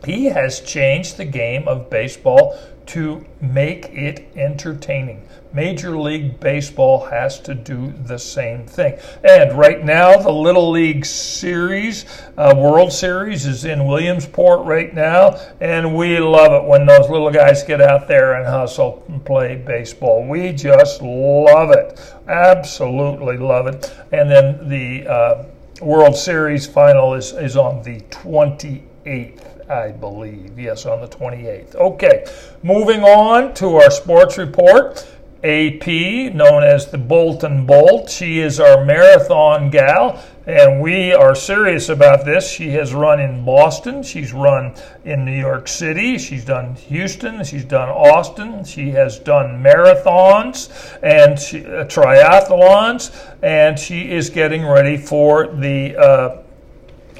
He 0.04 0.26
has 0.26 0.60
changed 0.60 1.16
the 1.16 1.24
game 1.24 1.66
of 1.66 1.88
baseball 1.88 2.58
to 2.88 3.24
make 3.40 3.86
it 3.86 4.26
entertaining. 4.36 5.26
Major 5.54 5.96
League 5.96 6.40
Baseball 6.40 7.06
has 7.06 7.38
to 7.40 7.54
do 7.54 7.94
the 8.06 8.18
same 8.18 8.66
thing. 8.66 8.98
And 9.22 9.56
right 9.56 9.84
now, 9.84 10.18
the 10.18 10.32
Little 10.32 10.70
League 10.72 11.06
Series, 11.06 12.04
uh, 12.36 12.52
World 12.56 12.92
Series, 12.92 13.46
is 13.46 13.64
in 13.64 13.86
Williamsport 13.86 14.66
right 14.66 14.92
now, 14.92 15.38
and 15.60 15.96
we 15.96 16.18
love 16.18 16.52
it 16.52 16.68
when 16.68 16.86
those 16.86 17.08
little 17.08 17.30
guys 17.30 17.62
get 17.62 17.80
out 17.80 18.08
there 18.08 18.34
and 18.34 18.44
hustle 18.44 19.04
and 19.08 19.24
play 19.24 19.54
baseball. 19.54 20.26
We 20.26 20.52
just 20.52 21.00
love 21.00 21.70
it. 21.70 22.00
Absolutely 22.26 23.36
love 23.36 23.68
it. 23.68 23.96
And 24.10 24.28
then 24.28 24.68
the 24.68 25.06
uh, 25.06 25.44
World 25.80 26.16
Series 26.16 26.66
final 26.66 27.14
is, 27.14 27.32
is 27.32 27.56
on 27.56 27.80
the 27.84 28.00
28th. 28.10 29.54
I 29.70 29.92
believe. 29.92 30.58
Yes, 30.58 30.84
on 30.84 31.00
the 31.00 31.08
28th. 31.08 31.74
Okay, 31.74 32.26
moving 32.62 33.02
on 33.02 33.54
to 33.54 33.76
our 33.76 33.90
sports 33.90 34.36
report. 34.36 35.06
AP, 35.44 35.86
known 36.34 36.62
as 36.62 36.90
the 36.90 36.96
Bolton 36.96 37.66
Bolt. 37.66 38.08
She 38.08 38.40
is 38.40 38.58
our 38.58 38.82
marathon 38.82 39.68
gal, 39.68 40.18
and 40.46 40.80
we 40.80 41.12
are 41.12 41.34
serious 41.34 41.90
about 41.90 42.24
this. 42.24 42.50
She 42.50 42.70
has 42.70 42.94
run 42.94 43.20
in 43.20 43.44
Boston, 43.44 44.02
she's 44.02 44.32
run 44.32 44.74
in 45.04 45.26
New 45.26 45.38
York 45.38 45.68
City, 45.68 46.16
she's 46.16 46.46
done 46.46 46.76
Houston, 46.76 47.44
she's 47.44 47.64
done 47.66 47.90
Austin, 47.90 48.64
she 48.64 48.90
has 48.92 49.18
done 49.18 49.62
marathons 49.62 50.70
and 51.02 51.38
she, 51.38 51.62
uh, 51.66 51.84
triathlons, 51.84 53.14
and 53.42 53.78
she 53.78 54.10
is 54.10 54.30
getting 54.30 54.64
ready 54.64 54.96
for 54.96 55.48
the 55.48 55.94
uh, 55.96 56.42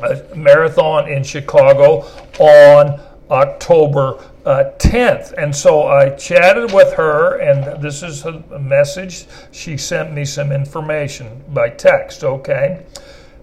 uh 0.02 0.22
marathon 0.34 1.08
in 1.10 1.22
Chicago 1.22 2.06
on 2.38 3.00
October 3.30 4.18
uh, 4.44 4.72
10th. 4.78 5.32
And 5.38 5.54
so 5.54 5.86
I 5.86 6.10
chatted 6.10 6.72
with 6.72 6.92
her, 6.94 7.38
and 7.38 7.82
this 7.82 8.02
is 8.02 8.24
a 8.24 8.58
message. 8.58 9.26
She 9.52 9.76
sent 9.76 10.12
me 10.12 10.24
some 10.24 10.52
information 10.52 11.42
by 11.48 11.70
text, 11.70 12.24
okay? 12.24 12.84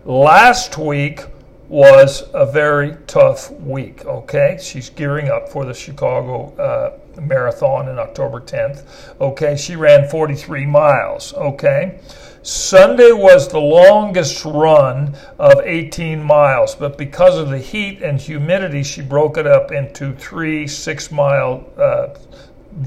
Last 0.05 0.77
week 0.77 1.25
was 1.67 2.23
a 2.33 2.45
very 2.45 2.97
tough 3.07 3.51
week, 3.51 4.05
okay? 4.05 4.57
She's 4.61 4.89
gearing 4.89 5.29
up 5.29 5.47
for 5.49 5.65
the 5.65 5.73
Chicago 5.73 6.53
uh, 6.57 7.21
Marathon 7.21 7.87
in 7.87 7.97
October 7.97 8.41
10th, 8.41 8.83
okay? 9.21 9.55
She 9.55 9.75
ran 9.75 10.07
43 10.09 10.65
miles, 10.65 11.33
okay? 11.33 11.99
Sunday 12.43 13.11
was 13.11 13.47
the 13.47 13.59
longest 13.59 14.43
run 14.45 15.15
of 15.37 15.61
18 15.63 16.23
miles, 16.23 16.73
but 16.73 16.97
because 16.97 17.37
of 17.37 17.49
the 17.49 17.59
heat 17.59 18.01
and 18.01 18.19
humidity, 18.19 18.81
she 18.81 19.01
broke 19.01 19.37
it 19.37 19.45
up 19.45 19.71
into 19.71 20.15
three 20.15 20.65
six 20.65 21.11
mile 21.11 21.69
uh, 21.77 22.07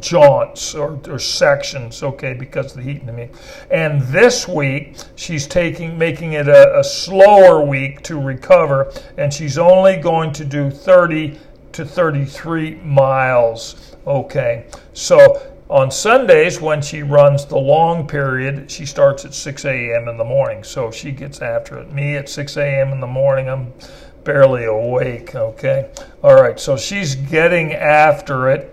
jaunts 0.00 0.75
or, 0.75 0.99
or, 1.08 1.20
sections, 1.20 2.02
okay, 2.02 2.34
because 2.34 2.73
of 2.73 2.78
the 2.78 2.82
heat 2.82 3.02
and 3.02 3.08
the 3.08 3.26
heat. 3.26 3.30
And 3.70 4.02
this 4.02 4.49
week, 4.49 4.96
she's 5.14 5.46
taking 5.46 5.96
making 5.96 6.32
it 6.32 6.49
a, 6.49 6.80
a 6.80 6.82
slower 6.82 7.64
week 7.64 8.02
to 8.04 8.20
recover, 8.20 8.92
and 9.18 9.32
she's 9.32 9.56
only 9.56 9.99
going 9.99 10.32
to 10.32 10.44
do 10.44 10.68
30 10.68 11.38
to 11.73 11.84
33 11.84 12.76
miles, 12.76 13.94
okay. 14.04 14.66
So 14.94 15.53
on 15.71 15.90
Sundays, 15.90 16.61
when 16.61 16.83
she 16.83 17.02
runs 17.02 17.47
the 17.47 17.56
long 17.56 18.06
period, 18.06 18.71
she 18.71 18.85
starts 18.85 19.25
at 19.25 19.33
6 19.33 19.64
a.m. 19.64 20.09
in 20.09 20.18
the 20.18 20.25
morning. 20.25 20.62
So 20.62 20.90
she 20.90 21.11
gets 21.11 21.40
after 21.40 21.78
it. 21.78 21.90
Me 21.90 22.16
at 22.16 22.28
6 22.28 22.56
a.m. 22.59 22.92
in 22.92 23.00
the 23.00 23.06
morning, 23.06 23.49
I'm 23.49 23.73
barely 24.25 24.64
awake, 24.64 25.35
okay? 25.35 25.90
All 26.23 26.35
right, 26.35 26.59
so 26.61 26.76
she's 26.76 27.14
getting 27.14 27.73
after 27.73 28.50
it. 28.50 28.71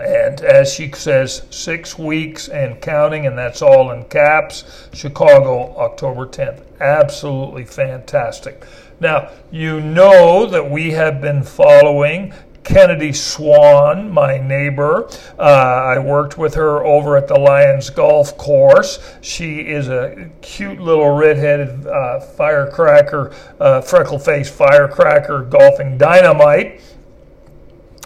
And 0.00 0.40
as 0.40 0.72
she 0.72 0.90
says, 0.92 1.42
six 1.50 1.98
weeks 1.98 2.48
and 2.48 2.80
counting, 2.80 3.26
and 3.26 3.36
that's 3.36 3.62
all 3.62 3.90
in 3.92 4.04
caps. 4.04 4.88
Chicago, 4.92 5.76
October 5.76 6.26
10th. 6.26 6.64
Absolutely 6.80 7.64
fantastic. 7.64 8.66
Now, 9.00 9.30
you 9.50 9.80
know 9.80 10.46
that 10.46 10.68
we 10.68 10.92
have 10.92 11.20
been 11.20 11.42
following 11.42 12.32
Kennedy 12.64 13.12
Swan, 13.12 14.10
my 14.10 14.38
neighbor. 14.38 15.08
Uh, 15.38 15.42
I 15.42 15.98
worked 15.98 16.38
with 16.38 16.54
her 16.54 16.84
over 16.84 17.16
at 17.16 17.28
the 17.28 17.38
Lions 17.38 17.90
Golf 17.90 18.36
Course. 18.38 18.98
She 19.20 19.60
is 19.60 19.88
a 19.88 20.30
cute 20.40 20.80
little 20.80 21.10
redheaded 21.10 21.86
uh, 21.86 22.20
firecracker, 22.20 23.34
uh, 23.58 23.80
freckle 23.80 24.18
faced 24.18 24.54
firecracker 24.54 25.42
golfing 25.42 25.98
dynamite 25.98 26.80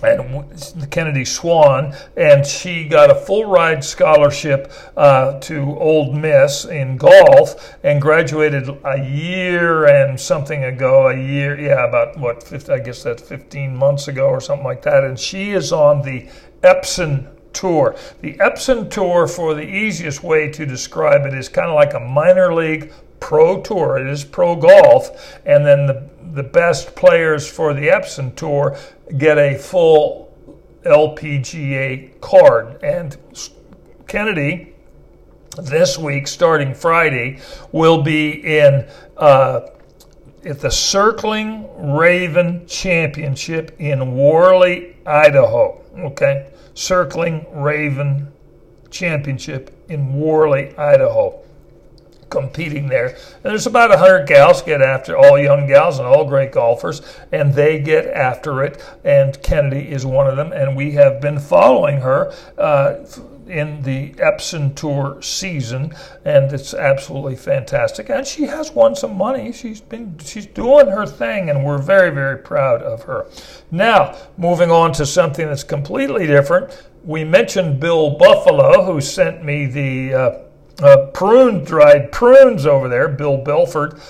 and 0.03 0.91
Kennedy 0.91 1.25
Swan, 1.25 1.95
and 2.17 2.47
she 2.47 2.87
got 2.87 3.11
a 3.11 3.15
full 3.15 3.47
ride 3.47 3.83
scholarship 3.83 4.71
uh, 4.97 5.39
to 5.41 5.77
Ole 5.79 6.13
Miss 6.13 6.67
in 6.67 6.97
golf 6.97 7.77
and 7.83 8.01
graduated 8.01 8.69
a 8.85 9.03
year 9.03 9.87
and 9.87 10.21
something 10.21 10.65
ago. 10.65 11.09
A 11.09 11.17
year, 11.17 11.59
yeah, 11.59 11.87
about 11.89 12.19
what? 12.19 12.43
50, 12.43 12.73
I 12.73 12.79
guess 12.79 13.03
that's 13.03 13.23
15 13.23 13.75
months 13.75 14.09
ago 14.09 14.27
or 14.27 14.41
something 14.41 14.67
like 14.67 14.83
that. 14.83 15.03
And 15.03 15.19
she 15.19 15.53
is 15.53 15.73
on 15.73 16.03
the 16.03 16.29
Epson 16.63 17.29
Tour. 17.55 17.97
The 18.21 18.35
Epson 18.35 18.91
Tour, 18.91 19.27
for 19.27 19.55
the 19.55 19.67
easiest 19.67 20.23
way 20.23 20.51
to 20.51 20.67
describe 20.67 21.25
it, 21.25 21.33
is 21.33 21.49
kind 21.49 21.69
of 21.71 21.75
like 21.75 21.95
a 21.95 22.01
minor 22.01 22.53
league 22.53 22.93
pro 23.21 23.61
tour. 23.61 23.99
It 23.99 24.09
is 24.09 24.25
pro 24.25 24.57
golf, 24.57 25.41
and 25.45 25.65
then 25.65 25.87
the 25.87 26.09
the 26.37 26.43
best 26.43 26.95
players 26.95 27.51
for 27.51 27.73
the 27.73 27.89
Epson 27.89 28.37
Tour 28.37 28.77
get 29.17 29.39
a 29.39 29.57
full 29.57 30.33
LPGA 30.85 32.21
card. 32.21 32.83
And 32.83 33.17
Kennedy, 34.07 34.75
this 35.57 35.97
week, 35.97 36.29
starting 36.29 36.75
Friday, 36.75 37.41
will 37.73 38.03
be 38.03 38.59
in 38.59 38.87
uh, 39.17 39.69
at 40.45 40.61
the 40.61 40.71
Circling 40.71 41.69
Raven 41.97 42.67
Championship 42.67 43.75
in 43.79 44.15
Worley, 44.15 44.97
Idaho. 45.07 45.81
Okay, 45.99 46.51
Circling 46.75 47.47
Raven 47.53 48.31
Championship 48.91 49.75
in 49.89 50.15
Worley, 50.15 50.77
Idaho 50.77 51.46
competing 52.31 52.89
there. 52.89 53.09
And 53.09 53.45
there's 53.45 53.67
about 53.67 53.91
100 53.91 54.27
gals 54.27 54.63
get 54.63 54.83
after 54.83 55.17
all 55.17 55.39
young 55.39 55.67
gals 55.67 55.99
and 55.99 56.07
all 56.07 56.25
great 56.25 56.53
golfers, 56.53 57.03
and 57.33 57.55
they 57.55 57.79
get 57.79 58.07
after 58.07 58.65
it. 58.65 58.83
And 59.05 59.41
Kennedy 59.43 59.91
is 59.91 60.05
one 60.05 60.27
of 60.27 60.37
them, 60.37 60.53
and 60.53 60.77
we 60.77 60.93
have 60.93 61.21
been 61.21 61.39
following 61.39 62.01
her. 62.01 62.33
Uh, 62.59 63.05
in 63.49 63.83
the 63.83 64.11
Epson 64.15 64.75
Tour 64.75 65.21
season, 65.23 65.95
and 66.25 66.53
it's 66.53 66.75
absolutely 66.75 67.37
fantastic. 67.37 68.11
And 68.11 68.27
she 68.27 68.45
has 68.45 68.73
won 68.73 68.97
some 68.97 69.17
money. 69.17 69.53
She's 69.53 69.81
been 69.81 70.19
she's 70.19 70.47
doing 70.47 70.89
her 70.89 71.07
thing, 71.07 71.51
and 71.51 71.65
we're 71.65 71.79
very 71.79 72.11
very 72.11 72.39
proud 72.39 72.83
of 72.83 73.05
her. 73.05 73.27
Now, 73.71 74.17
moving 74.37 74.71
on 74.71 74.93
to 74.95 75.07
something 75.07 75.47
that's 75.47 75.65
completely 75.65 76.27
different. 76.27 76.89
We 77.05 77.23
mentioned 77.23 77.79
Bill 77.79 78.19
Buffalo, 78.19 78.85
who 78.85 79.01
sent 79.01 79.45
me 79.45 79.67
the 79.67 80.15
uh, 80.15 80.39
uh, 80.83 81.07
prune 81.13 81.65
dried 81.65 82.13
prunes 82.13 82.67
over 82.67 82.89
there, 82.89 83.09
Bill 83.09 83.39
Belford. 83.39 84.01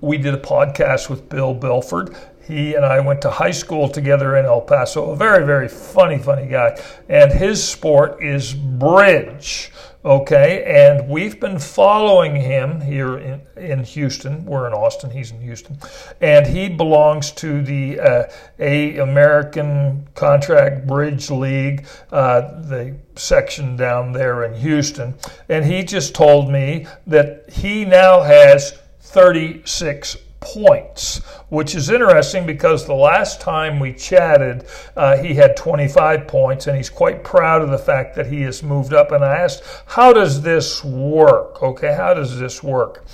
We 0.00 0.18
did 0.18 0.34
a 0.34 0.38
podcast 0.38 1.08
with 1.08 1.28
Bill 1.28 1.54
Belford. 1.54 2.16
He 2.46 2.74
and 2.74 2.84
I 2.84 3.00
went 3.00 3.22
to 3.22 3.30
high 3.30 3.52
school 3.52 3.88
together 3.88 4.36
in 4.36 4.44
El 4.44 4.60
Paso. 4.60 5.10
A 5.10 5.16
very, 5.16 5.44
very 5.46 5.68
funny, 5.68 6.18
funny 6.18 6.46
guy. 6.46 6.80
And 7.08 7.32
his 7.32 7.62
sport 7.62 8.22
is 8.22 8.52
bridge. 8.52 9.70
Okay, 10.04 10.64
and 10.64 11.08
we've 11.08 11.38
been 11.38 11.60
following 11.60 12.34
him 12.34 12.80
here 12.80 13.18
in, 13.18 13.40
in 13.56 13.84
Houston. 13.84 14.44
We're 14.44 14.66
in 14.66 14.72
Austin, 14.72 15.10
he's 15.10 15.30
in 15.30 15.40
Houston. 15.40 15.78
And 16.20 16.44
he 16.44 16.68
belongs 16.68 17.30
to 17.32 17.62
the 17.62 18.00
uh, 18.00 18.24
A 18.58 18.98
American 18.98 20.08
Contract 20.16 20.88
Bridge 20.88 21.30
League, 21.30 21.86
uh, 22.10 22.40
the 22.62 22.96
section 23.14 23.76
down 23.76 24.10
there 24.10 24.42
in 24.42 24.54
Houston. 24.54 25.14
And 25.48 25.64
he 25.64 25.84
just 25.84 26.16
told 26.16 26.50
me 26.50 26.88
that 27.06 27.48
he 27.48 27.84
now 27.84 28.22
has 28.22 28.76
36 29.02 30.16
points, 30.42 31.18
which 31.48 31.74
is 31.74 31.88
interesting 31.88 32.44
because 32.44 32.86
the 32.86 32.94
last 32.94 33.40
time 33.40 33.80
we 33.80 33.92
chatted, 33.92 34.66
uh, 34.96 35.16
he 35.16 35.34
had 35.34 35.56
25 35.56 36.28
points, 36.28 36.66
and 36.66 36.76
he's 36.76 36.90
quite 36.90 37.24
proud 37.24 37.62
of 37.62 37.70
the 37.70 37.78
fact 37.78 38.14
that 38.16 38.26
he 38.26 38.42
has 38.42 38.62
moved 38.62 38.92
up. 38.92 39.12
And 39.12 39.24
I 39.24 39.36
asked, 39.36 39.62
How 39.86 40.12
does 40.12 40.42
this 40.42 40.84
work? 40.84 41.62
Okay, 41.62 41.94
how 41.94 42.14
does 42.14 42.38
this 42.38 42.62
work? 42.62 43.04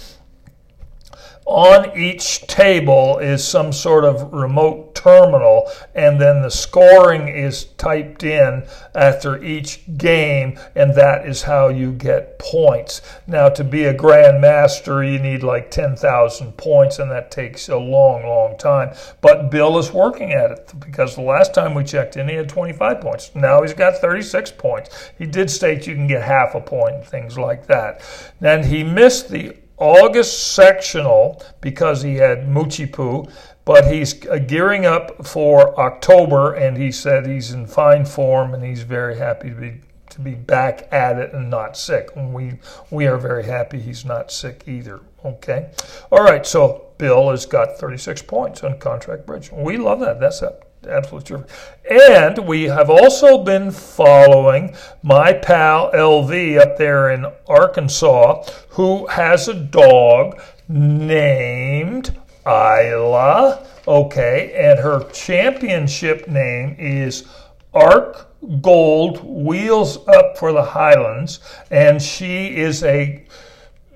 On 1.49 1.97
each 1.97 2.47
table 2.47 3.19
is 3.19 3.43
some 3.43 3.73
sort 3.73 4.05
of 4.05 4.35
remote 4.35 4.95
terminal, 4.95 5.71
and 5.95 6.21
then 6.21 6.43
the 6.43 6.51
scoring 6.51 7.27
is 7.27 7.65
typed 7.79 8.23
in 8.23 8.67
after 8.95 9.43
each 9.43 9.81
game, 9.97 10.59
and 10.75 10.95
that 10.95 11.27
is 11.27 11.43
how 11.43 11.69
you 11.69 11.93
get 11.93 12.39
points. 12.39 13.01
Now, 13.27 13.49
to 13.49 13.65
be 13.65 13.85
a 13.85 13.95
grandmaster, 13.95 15.11
you 15.11 15.19
need 15.19 15.43
like 15.43 15.71
10,000 15.71 16.53
points, 16.59 16.99
and 16.99 17.11
that 17.11 17.31
takes 17.31 17.71
a 17.71 17.79
long, 17.79 18.27
long 18.27 18.59
time. 18.59 18.95
But 19.23 19.51
Bill 19.51 19.79
is 19.79 19.91
working 19.91 20.33
at 20.33 20.51
it 20.51 20.73
because 20.79 21.15
the 21.15 21.23
last 21.23 21.55
time 21.55 21.75
we 21.75 21.83
checked 21.83 22.19
in, 22.19 22.29
he 22.29 22.35
had 22.35 22.51
25 22.51 23.01
points. 23.01 23.31
Now 23.35 23.63
he's 23.63 23.73
got 23.73 23.97
36 23.97 24.53
points. 24.53 24.91
He 25.17 25.25
did 25.25 25.51
state 25.51 25.87
you 25.87 25.95
can 25.95 26.07
get 26.07 26.23
half 26.23 26.55
a 26.55 26.61
point 26.61 26.97
and 26.97 27.05
things 27.07 27.39
like 27.39 27.67
that. 27.69 28.03
And 28.43 28.67
he 28.67 28.85
missed 28.85 29.31
the 29.31 29.57
August 29.79 30.55
sectional 30.55 31.43
because 31.61 32.03
he 32.03 32.17
had 32.17 32.47
Moochie 32.47 32.93
poo, 32.93 33.27
but 33.65 33.93
he's 33.93 34.27
uh, 34.27 34.39
gearing 34.39 34.87
up 34.87 35.27
for 35.27 35.79
October, 35.79 36.55
and 36.55 36.77
he 36.77 36.91
said 36.91 37.27
he's 37.27 37.53
in 37.53 37.67
fine 37.67 38.05
form 38.05 38.55
and 38.55 38.65
he's 38.65 38.83
very 38.83 39.19
happy 39.19 39.51
to 39.51 39.55
be 39.55 39.81
to 40.11 40.21
be 40.21 40.35
back 40.35 40.89
at 40.91 41.19
it 41.19 41.35
and 41.35 41.51
not 41.51 41.77
sick. 41.77 42.11
And 42.17 42.33
we 42.33 42.59
we 42.91 43.07
are 43.07 43.19
very 43.19 43.45
happy 43.45 43.79
he's 43.79 44.05
not 44.05 44.33
sick 44.33 44.65
either. 44.67 45.01
Okay, 45.25 45.71
all 46.11 46.23
right. 46.25 46.47
So 46.47 46.87
Bill 46.99 47.31
has 47.31 47.47
got 47.47 47.79
36 47.79 48.23
points 48.23 48.65
on 48.65 48.79
contract 48.79 49.27
bridge. 49.27 49.51
We 49.53 49.77
love 49.77 50.01
that. 50.01 50.19
That's 50.19 50.43
a 50.43 50.59
absolutely 50.87 51.27
true. 51.27 51.45
And 51.91 52.47
we 52.47 52.65
have 52.65 52.91
also 52.91 53.43
been 53.43 53.71
following 53.71 54.77
my 55.03 55.33
pal 55.33 55.91
LV 55.93 56.61
up 56.61 56.77
there 56.77 57.11
in 57.11 57.27
Arkansas, 57.49 58.45
who 58.71 59.07
has 59.07 59.49
a 59.49 59.55
dog 59.55 60.41
named 60.69 62.17
Isla. 62.47 63.67
Okay, 63.87 64.53
and 64.55 64.79
her 64.79 65.09
championship 65.11 66.29
name 66.29 66.77
is 66.79 67.25
Arc 67.73 68.29
Gold 68.61 69.25
Wheels 69.25 70.07
Up 70.07 70.39
for 70.39 70.53
the 70.53 70.63
Highlands, 70.63 71.41
and 71.71 72.01
she 72.01 72.57
is 72.57 72.85
a 72.85 73.25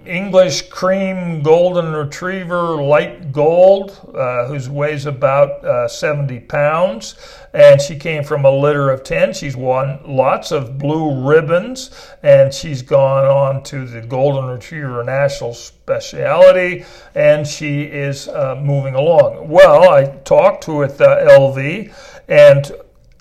English 0.06 0.68
cream 0.68 1.42
golden 1.42 1.92
retriever 1.92 2.82
light 2.82 3.32
gold, 3.32 3.98
uh, 4.14 4.46
whose 4.46 4.68
weighs 4.68 5.06
about 5.06 5.64
uh, 5.64 5.86
70 5.88 6.40
pounds. 6.40 7.14
And 7.54 7.80
she 7.80 7.96
came 7.96 8.24
from 8.24 8.44
a 8.44 8.50
litter 8.50 8.90
of 8.90 9.04
10. 9.04 9.34
She's 9.34 9.56
won 9.56 10.00
lots 10.06 10.52
of 10.52 10.78
blue 10.78 11.26
ribbons, 11.28 11.90
and 12.22 12.52
she's 12.52 12.82
gone 12.82 13.26
on 13.26 13.62
to 13.64 13.86
the 13.86 14.00
golden 14.00 14.46
retriever 14.46 15.04
national 15.04 15.54
specialty, 15.54 16.84
and 17.14 17.46
she 17.46 17.82
is 17.82 18.28
uh, 18.28 18.60
moving 18.60 18.94
along. 18.94 19.48
Well, 19.48 19.90
I 19.90 20.06
talked 20.24 20.66
with 20.66 21.00
uh, 21.00 21.18
LV, 21.28 21.92
and 22.28 22.72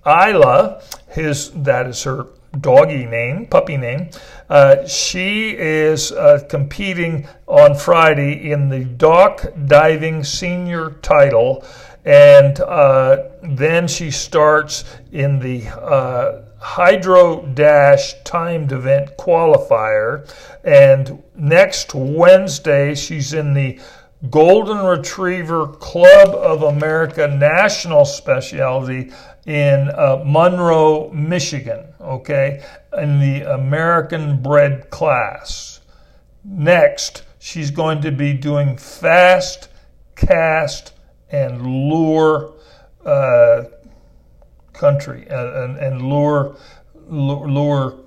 Isla, 0.05 0.81
his 1.09 1.51
that 1.51 1.87
is 1.87 2.03
her 2.03 2.27
doggy 2.59 3.05
name, 3.05 3.45
puppy 3.45 3.77
name. 3.77 4.09
Uh, 4.49 4.85
she 4.85 5.55
is 5.57 6.11
uh, 6.11 6.45
competing 6.49 7.27
on 7.47 7.75
Friday 7.75 8.51
in 8.51 8.69
the 8.69 8.83
Dock 8.83 9.45
Diving 9.65 10.23
Senior 10.23 10.91
title, 11.01 11.65
and 12.03 12.59
uh, 12.59 13.29
then 13.41 13.87
she 13.87 14.11
starts 14.11 14.83
in 15.11 15.39
the 15.39 15.67
uh, 15.67 16.41
Hydro 16.59 17.45
Dash 17.47 18.13
timed 18.23 18.71
event 18.71 19.17
qualifier. 19.17 20.31
And 20.63 21.23
next 21.35 21.95
Wednesday, 21.95 22.93
she's 22.95 23.33
in 23.33 23.53
the 23.53 23.79
Golden 24.29 24.85
Retriever 24.85 25.65
Club 25.65 26.35
of 26.35 26.61
America 26.61 27.27
National 27.27 28.05
Specialty 28.05 29.11
in 29.45 29.89
uh, 29.89 30.23
Monroe, 30.25 31.09
Michigan, 31.11 31.85
okay, 31.99 32.63
in 32.97 33.19
the 33.19 33.41
American 33.53 34.41
bred 34.41 34.89
class. 34.89 35.79
Next, 36.43 37.23
she's 37.39 37.71
going 37.71 38.01
to 38.01 38.11
be 38.11 38.33
doing 38.33 38.77
fast, 38.77 39.69
cast, 40.15 40.93
and 41.31 41.61
lure 41.89 42.53
uh, 43.05 43.63
country, 44.73 45.27
uh, 45.29 45.63
and, 45.63 45.77
and 45.77 46.01
lure, 46.01 46.55
lure, 47.07 47.47
lure 47.47 47.97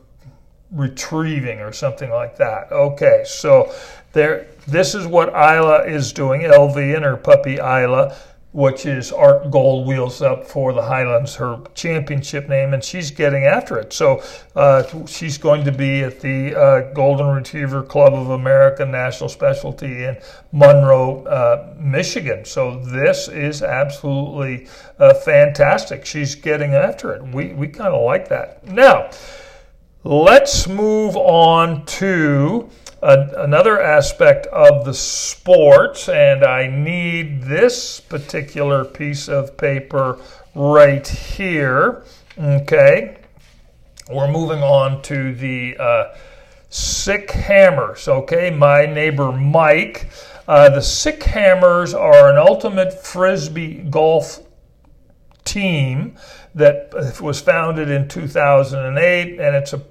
retrieving 0.70 1.60
or 1.60 1.72
something 1.72 2.10
like 2.10 2.36
that. 2.36 2.70
Okay, 2.70 3.22
so 3.26 3.72
there, 4.12 4.46
this 4.66 4.94
is 4.94 5.06
what 5.06 5.28
Isla 5.28 5.84
is 5.84 6.12
doing, 6.12 6.42
LV 6.42 6.94
and 6.94 7.04
her 7.04 7.16
puppy 7.16 7.54
Isla 7.54 8.16
which 8.54 8.86
is 8.86 9.10
Art 9.10 9.50
Gold 9.50 9.84
Wheels 9.84 10.22
Up 10.22 10.46
for 10.46 10.72
the 10.72 10.82
Highlands, 10.82 11.34
her 11.34 11.58
championship 11.74 12.48
name, 12.48 12.72
and 12.72 12.84
she's 12.84 13.10
getting 13.10 13.46
after 13.46 13.76
it. 13.78 13.92
So 13.92 14.22
uh, 14.54 14.84
she's 15.06 15.38
going 15.38 15.64
to 15.64 15.72
be 15.72 16.04
at 16.04 16.20
the 16.20 16.54
uh, 16.54 16.92
Golden 16.92 17.26
Retriever 17.26 17.82
Club 17.82 18.14
of 18.14 18.30
America 18.30 18.86
National 18.86 19.28
Specialty 19.28 20.04
in 20.04 20.16
Monroe, 20.52 21.24
uh, 21.24 21.74
Michigan. 21.80 22.44
So 22.44 22.78
this 22.78 23.26
is 23.26 23.60
absolutely 23.60 24.68
uh, 25.00 25.14
fantastic. 25.14 26.06
She's 26.06 26.36
getting 26.36 26.74
after 26.74 27.12
it. 27.12 27.24
We, 27.34 27.54
we 27.54 27.66
kind 27.66 27.92
of 27.92 28.04
like 28.04 28.28
that. 28.28 28.64
Now, 28.68 29.10
let's 30.04 30.68
move 30.68 31.16
on 31.16 31.84
to 31.86 32.70
another 33.04 33.80
aspect 33.80 34.46
of 34.46 34.84
the 34.84 34.94
sport, 34.94 36.08
and 36.08 36.42
I 36.42 36.66
need 36.66 37.42
this 37.42 38.00
particular 38.00 38.84
piece 38.84 39.28
of 39.28 39.56
paper 39.56 40.18
right 40.54 41.06
here. 41.06 42.02
Okay, 42.38 43.18
we're 44.10 44.30
moving 44.30 44.62
on 44.62 45.02
to 45.02 45.34
the 45.34 45.76
uh, 45.78 46.16
Sick 46.70 47.30
Hammers. 47.30 48.08
Okay, 48.08 48.50
my 48.50 48.86
neighbor 48.86 49.32
Mike. 49.32 50.08
Uh, 50.48 50.70
the 50.70 50.82
Sick 50.82 51.22
Hammers 51.22 51.94
are 51.94 52.30
an 52.30 52.38
ultimate 52.38 53.04
frisbee 53.04 53.82
golf 53.90 54.40
team 55.44 56.16
that 56.54 56.90
was 57.20 57.40
founded 57.40 57.90
in 57.90 58.08
2008, 58.08 59.40
and 59.40 59.56
it's 59.56 59.72
a 59.72 59.82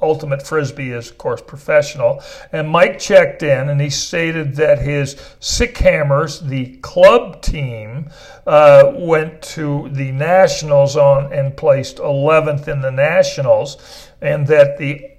Ultimate 0.00 0.46
Frisbee 0.46 0.92
is, 0.92 1.10
of 1.10 1.18
course, 1.18 1.42
professional. 1.42 2.22
And 2.52 2.68
Mike 2.68 2.98
checked 2.98 3.42
in 3.42 3.68
and 3.68 3.80
he 3.80 3.90
stated 3.90 4.54
that 4.56 4.78
his 4.78 5.20
Sick 5.40 5.76
Hammers, 5.78 6.40
the 6.40 6.76
club 6.76 7.42
team, 7.42 8.10
uh, 8.46 8.92
went 8.96 9.42
to 9.42 9.88
the 9.92 10.12
Nationals 10.12 10.96
on 10.96 11.32
and 11.32 11.56
placed 11.56 11.98
11th 11.98 12.68
in 12.68 12.80
the 12.80 12.90
Nationals, 12.90 14.08
and 14.20 14.46
that 14.46 14.78
the, 14.78 15.10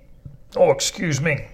oh, 0.56 0.72
excuse 0.72 1.22
me, 1.22 1.48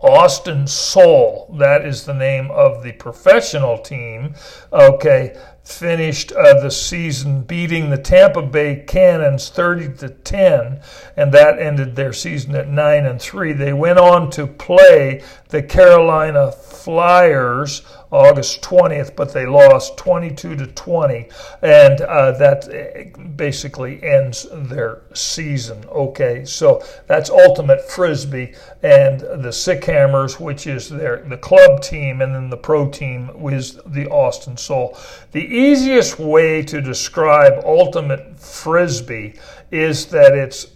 Austin 0.00 0.66
Sol, 0.66 1.54
that 1.58 1.84
is 1.84 2.04
the 2.04 2.14
name 2.14 2.50
of 2.50 2.82
the 2.82 2.92
professional 2.92 3.78
team, 3.78 4.34
okay, 4.72 5.36
finished 5.64 6.30
uh, 6.32 6.60
the 6.60 6.70
season 6.70 7.42
beating 7.42 7.88
the 7.88 7.96
Tampa 7.96 8.42
Bay 8.42 8.84
Cannons 8.86 9.48
30 9.48 9.96
to 9.96 10.10
10 10.10 10.80
and 11.16 11.32
that 11.32 11.58
ended 11.58 11.96
their 11.96 12.12
season 12.12 12.54
at 12.54 12.68
9 12.68 13.06
and 13.06 13.20
3 13.20 13.54
they 13.54 13.72
went 13.72 13.98
on 13.98 14.30
to 14.32 14.46
play 14.46 15.22
the 15.48 15.62
Carolina 15.62 16.52
Flyers 16.52 17.80
August 18.14 18.62
20th, 18.62 19.16
but 19.16 19.32
they 19.32 19.44
lost 19.44 19.96
22 19.96 20.54
to 20.54 20.66
20, 20.68 21.28
and 21.62 22.00
uh, 22.02 22.30
that 22.32 22.68
uh, 22.68 23.18
basically 23.36 24.00
ends 24.04 24.46
their 24.52 25.02
season. 25.14 25.84
Okay, 25.88 26.44
so 26.44 26.82
that's 27.08 27.28
Ultimate 27.28 27.90
Frisbee 27.90 28.54
and 28.84 29.20
the 29.20 29.52
Sick 29.52 29.84
Hammers, 29.84 30.38
which 30.38 30.68
is 30.68 30.88
their 30.88 31.24
the 31.28 31.36
club 31.36 31.82
team, 31.82 32.22
and 32.22 32.32
then 32.34 32.50
the 32.50 32.56
pro 32.56 32.88
team 32.88 33.30
is 33.50 33.80
the 33.86 34.06
Austin 34.08 34.56
Sol. 34.56 34.96
The 35.32 35.44
easiest 35.44 36.18
way 36.20 36.62
to 36.62 36.80
describe 36.80 37.64
Ultimate 37.64 38.38
Frisbee 38.38 39.34
is 39.72 40.06
that 40.06 40.34
it's 40.34 40.68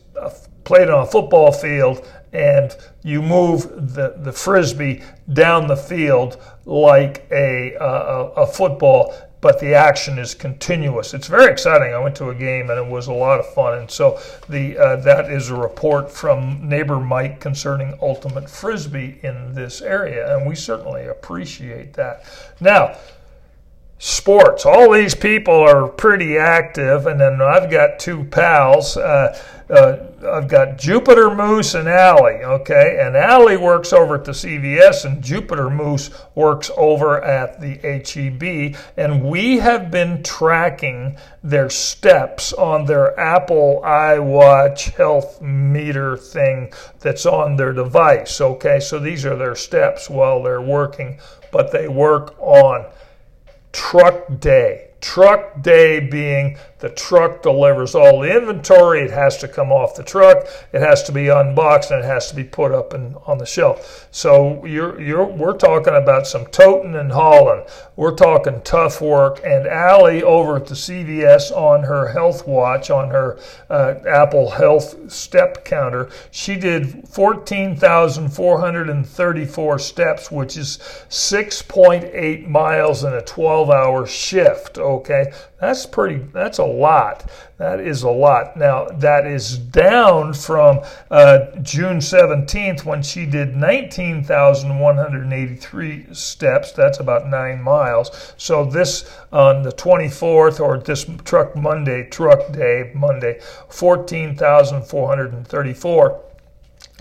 played 0.65 0.91
on 0.91 1.03
a 1.03 1.07
football 1.07 1.53
field 1.53 2.07
and 2.33 2.77
you 3.03 3.23
move 3.23 3.95
the, 3.95 4.15
the 4.19 4.33
frisbee 4.33 5.03
down 5.33 5.67
the 5.67 5.77
field 5.77 6.41
like 6.65 7.27
a, 7.31 7.75
a, 7.75 8.33
a 8.37 8.47
football, 8.47 9.15
but 9.41 9.61
the 9.61 9.75
action 9.75 10.19
is 10.19 10.35
continuous. 10.35 11.15
It's 11.15 11.29
very 11.29 11.51
exciting. 11.51 11.95
I 11.95 11.99
went 11.99 12.17
to 12.17 12.31
a 12.31 12.35
game 12.35 12.71
and 12.71 12.79
it 12.79 12.91
was 12.91 13.07
a 13.07 13.13
lot 13.13 13.39
of 13.39 13.53
fun. 13.55 13.79
And 13.79 13.91
so 13.91 14.21
the 14.49 14.77
uh, 14.77 14.97
that 14.97 15.31
is 15.31 15.51
a 15.51 15.55
report 15.55 16.11
from 16.11 16.69
neighbor 16.69 16.99
Mike 16.99 17.41
concerning 17.41 17.97
ultimate 18.03 18.51
frisbee 18.51 19.21
in 19.23 19.55
this 19.55 19.81
area, 19.81 20.37
and 20.37 20.47
we 20.47 20.55
certainly 20.55 21.07
appreciate 21.07 21.93
that. 21.95 22.25
Now, 22.61 22.97
sports. 23.99 24.65
All 24.65 24.93
these 24.93 25.15
people 25.15 25.55
are 25.55 25.89
pretty 25.89 26.39
active, 26.39 27.07
and 27.07 27.21
then 27.21 27.43
I've 27.43 27.71
got 27.71 27.99
two 27.99 28.25
pals. 28.25 28.97
Uh, 28.97 29.37
uh, 29.71 29.99
I've 30.27 30.49
got 30.49 30.79
Jupiter 30.79 31.35
Moose 31.35 31.75
and 31.75 31.89
Allie, 31.89 32.43
okay? 32.43 32.99
And 33.01 33.17
Allie 33.17 33.59
works 33.59 33.93
over 33.93 34.15
at 34.15 34.25
the 34.25 34.33
CVS, 34.33 35.05
and 35.05 35.23
Jupiter 35.23 35.69
Moose 35.69 36.11
works 36.35 36.71
over 36.77 37.23
at 37.23 37.61
the 37.61 37.75
HEB. 37.83 38.77
And 38.97 39.25
we 39.25 39.59
have 39.59 39.91
been 39.91 40.23
tracking 40.23 41.19
their 41.43 41.69
steps 41.69 42.53
on 42.55 42.87
their 42.87 43.19
Apple 43.21 43.83
iWatch 43.85 44.95
health 44.95 45.43
meter 45.43 46.17
thing 46.17 46.73
that's 47.01 47.27
on 47.27 47.57
their 47.57 47.75
device, 47.75 48.41
okay? 48.41 48.81
So 48.81 48.99
these 48.99 49.27
are 49.27 49.37
their 49.37 49.55
steps 49.55 50.09
while 50.09 50.43
they're 50.43 50.63
working, 50.63 51.21
but 51.53 51.73
they 51.73 51.89
work 51.89 52.35
on 52.39 52.87
truck 53.73 54.41
day. 54.41 54.91
Truck 55.01 55.63
day 55.63 56.01
being 56.01 56.59
the 56.79 56.91
truck 56.91 57.43
delivers 57.43 57.95
all 57.95 58.21
the 58.21 58.37
inventory. 58.37 59.01
It 59.01 59.11
has 59.11 59.39
to 59.39 59.49
come 59.49 59.73
off 59.73 59.97
the 59.97 60.05
truck. 60.05 60.47
It 60.73 60.81
has 60.81 61.03
to 61.05 61.13
be 61.13 61.29
unboxed 61.29 61.91
and 61.91 62.05
it 62.05 62.07
has 62.07 62.29
to 62.29 62.37
be 62.37 62.45
put 62.45 62.73
up 62.73 62.93
in, 62.95 63.17
on 63.27 63.39
the 63.39 63.47
shelf. 63.47 64.07
So 64.13 64.65
you're, 64.65 65.01
you're, 65.01 65.25
we're 65.25 65.57
talking 65.57 65.95
about 65.95 66.27
some 66.27 66.45
toting 66.47 66.95
and 66.95 67.11
hauling. 67.11 67.65
We're 67.97 68.15
talking 68.15 68.61
tough 68.63 69.01
work. 69.01 69.41
And 69.45 69.67
Allie 69.67 70.23
over 70.23 70.57
at 70.57 70.67
the 70.67 70.75
CVS 70.75 71.51
on 71.51 71.83
her 71.83 72.13
health 72.13 72.47
watch, 72.47 72.91
on 72.91 73.11
her 73.11 73.41
uh, 73.69 73.95
Apple 74.09 74.51
Health 74.51 75.11
step 75.11 75.65
counter, 75.65 76.11
she 76.31 76.55
did 76.55 77.09
14,434 77.09 79.79
steps, 79.81 80.31
which 80.31 80.57
is 80.57 80.79
6.8 81.09 82.47
miles 82.47 83.03
in 83.03 83.15
a 83.15 83.23
12 83.23 83.71
hour 83.71 84.07
shift. 84.07 84.79
Okay. 84.79 85.33
That's 85.61 85.87
pretty, 85.87 86.19
that's 86.33 86.59
a 86.59 86.68
lot. 86.69 87.31
That 87.59 87.81
is 87.81 88.05
a 88.05 88.11
lot. 88.11 88.57
Now, 88.57 88.87
that 88.87 89.27
is 89.27 89.59
down 89.59 90.33
from 90.33 90.81
uh, 91.11 91.47
June 91.63 91.99
17th 91.99 92.85
when 92.85 93.03
she 93.03 93.27
did 93.27 93.57
19,183 93.57 96.07
steps. 96.13 96.71
That's 96.73 97.01
about 97.01 97.29
nine 97.29 97.61
miles. 97.61 98.35
So, 98.37 98.65
this 98.65 99.13
on 99.33 99.63
the 99.63 99.73
24th, 99.73 100.61
or 100.61 100.79
this 100.79 101.05
truck 101.25 101.57
Monday, 101.57 102.09
truck 102.09 102.53
day, 102.53 102.93
Monday, 102.95 103.41
14,434. 103.69 106.28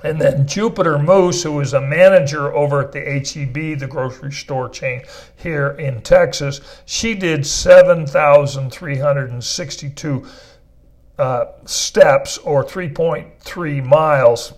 And 0.03 0.21
then 0.21 0.45
Jupiter 0.45 0.99
Moose, 0.99 1.41
who 1.41 1.59
is 1.59 1.73
a 1.73 1.81
manager 1.81 2.53
over 2.53 2.81
at 2.81 2.91
the 2.91 2.99
HEB, 2.99 3.79
the 3.79 3.87
grocery 3.87 4.31
store 4.31 4.69
chain 4.69 5.01
here 5.35 5.69
in 5.69 6.01
Texas, 6.01 6.61
she 6.85 7.15
did 7.15 7.47
7,362 7.47 10.27
uh, 11.17 11.45
steps 11.65 12.37
or 12.37 12.63
3.3 12.63 13.83
miles 13.83 14.53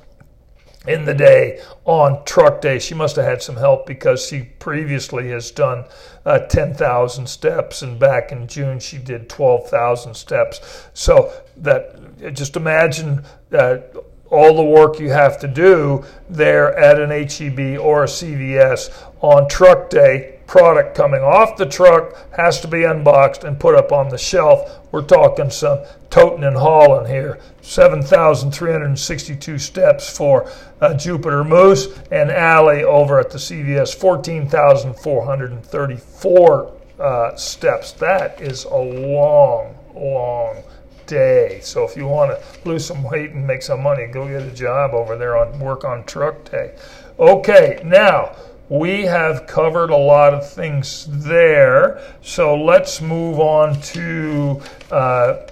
in 0.88 1.04
the 1.06 1.13
day 1.13 1.62
on 1.86 2.25
truck 2.25 2.60
day. 2.60 2.80
She 2.80 2.93
must 2.93 3.15
have 3.15 3.23
had 3.25 3.41
some 3.41 3.56
help 3.56 3.86
because 3.86 4.25
she 4.25 4.41
previously 4.41 5.30
has 5.30 5.52
done 5.52 5.86
uh, 6.25 6.39
10,000 6.39 7.28
steps, 7.28 7.82
and 7.82 7.97
back 7.97 8.34
in 8.34 8.45
June 8.47 8.80
she 8.80 8.97
did 8.97 9.30
12,000 9.30 10.15
steps. 10.15 10.89
So 10.93 11.32
that 11.58 12.34
just 12.34 12.58
imagine 12.58 13.23
that 13.52 13.93
all 14.29 14.55
the 14.55 14.63
work 14.63 14.99
you 14.99 15.09
have 15.09 15.39
to 15.39 15.47
do 15.47 16.05
there 16.29 16.77
at 16.77 16.99
an 16.99 17.09
HEB 17.09 17.79
or 17.79 18.03
a 18.03 18.07
CVS 18.07 18.91
on 19.21 19.49
truck 19.49 19.89
day. 19.89 20.35
Product 20.45 20.95
coming 20.95 21.21
off 21.21 21.57
the 21.57 21.65
truck 21.67 22.15
has 22.35 22.59
to 22.61 22.67
be 22.67 22.83
unboxed 22.83 23.43
and 23.43 23.59
put 23.59 23.75
up 23.75 23.91
on 23.91 24.09
the 24.09 24.17
shelf. 24.17 24.79
We're 24.91 25.03
talking 25.03 25.51
some 25.51 25.81
toting 26.09 26.43
and 26.43 26.57
hauling 26.57 27.05
here. 27.05 27.37
7,362 27.61 29.59
steps 29.59 30.17
for 30.17 30.51
uh, 30.81 30.95
Jupiter 30.95 31.43
Moose 31.43 31.99
and 32.09 32.31
Allie 32.31 32.83
over 32.83 33.19
at 33.19 33.29
the 33.29 33.37
CVS. 33.37 33.93
14,434 33.93 36.73
uh, 36.99 37.35
steps. 37.35 37.91
That 37.93 38.41
is 38.41 38.65
a 38.65 38.75
long, 38.75 39.77
long 39.93 40.63
day. 41.09 41.59
So 41.61 41.83
if 41.83 41.97
you 41.97 42.07
want 42.07 42.31
to 42.31 42.69
lose 42.69 42.85
some 42.85 43.03
weight 43.03 43.31
and 43.31 43.45
make 43.45 43.61
some 43.61 43.81
money, 43.83 44.05
go 44.05 44.27
get 44.27 44.43
a 44.43 44.51
job 44.51 44.93
over 44.93 45.17
there 45.17 45.37
on 45.37 45.59
work 45.59 45.83
on 45.83 46.05
truck 46.05 46.49
day. 46.49 46.75
Okay, 47.19 47.81
now 47.83 48.35
we 48.69 49.01
have 49.01 49.47
covered 49.47 49.89
a 49.89 49.97
lot 49.97 50.33
of 50.33 50.49
things 50.49 51.07
there. 51.09 52.01
So 52.21 52.55
let's 52.55 53.01
move 53.01 53.39
on 53.39 53.81
to 53.81 54.61
uh, 54.91 55.47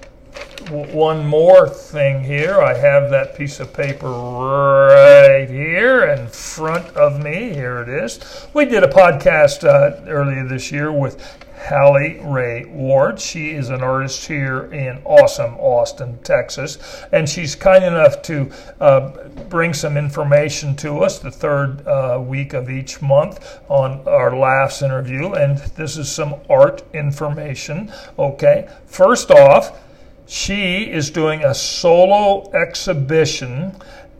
one 0.70 1.26
more 1.26 1.70
thing 1.70 2.24
here. 2.24 2.62
I 2.62 2.74
have 2.74 3.10
that 3.12 3.36
piece 3.36 3.60
of 3.60 3.74
paper 3.74 4.10
right 4.10 5.50
here 5.50 6.06
in 6.06 6.28
front 6.28 6.88
of 6.98 7.24
me. 7.24 7.54
Here 7.54 7.82
it 7.82 7.90
is. 7.90 8.48
We 8.54 8.66
did 8.66 8.84
a 8.84 8.88
podcast 8.88 9.64
uh, 9.64 10.04
earlier 10.10 10.46
this 10.46 10.72
year 10.72 10.92
with 10.92 11.38
Hallie 11.58 12.20
Ray 12.24 12.66
Ward. 12.66 13.20
She 13.20 13.52
is 13.52 13.70
an 13.70 13.82
artist 13.82 14.26
here 14.28 14.66
in 14.72 15.02
awesome 15.04 15.56
Austin, 15.56 16.20
Texas, 16.24 16.78
and 17.12 17.28
she's 17.28 17.56
kind 17.56 17.84
enough 17.84 18.22
to 18.24 18.50
uh, 18.80 19.28
bring 19.50 19.74
some 19.74 19.98
information 19.98 20.76
to 20.78 21.00
us 21.00 21.20
the 21.20 21.32
third 21.32 21.86
uh, 21.88 22.22
week 22.26 22.54
of 22.54 22.70
each 22.70 23.02
month 23.02 23.60
on 23.70 24.08
our 24.08 24.38
Laughs 24.38 24.82
interview. 24.82 25.34
And 25.34 25.58
this 25.76 25.98
is 25.98 26.10
some 26.12 26.36
art 26.50 26.84
information. 26.94 27.92
Okay, 28.18 28.70
first 28.86 29.32
off, 29.32 29.78
she 30.28 30.84
is 30.84 31.10
doing 31.10 31.44
a 31.44 31.56
solo 31.56 32.52
exhibition 32.52 33.76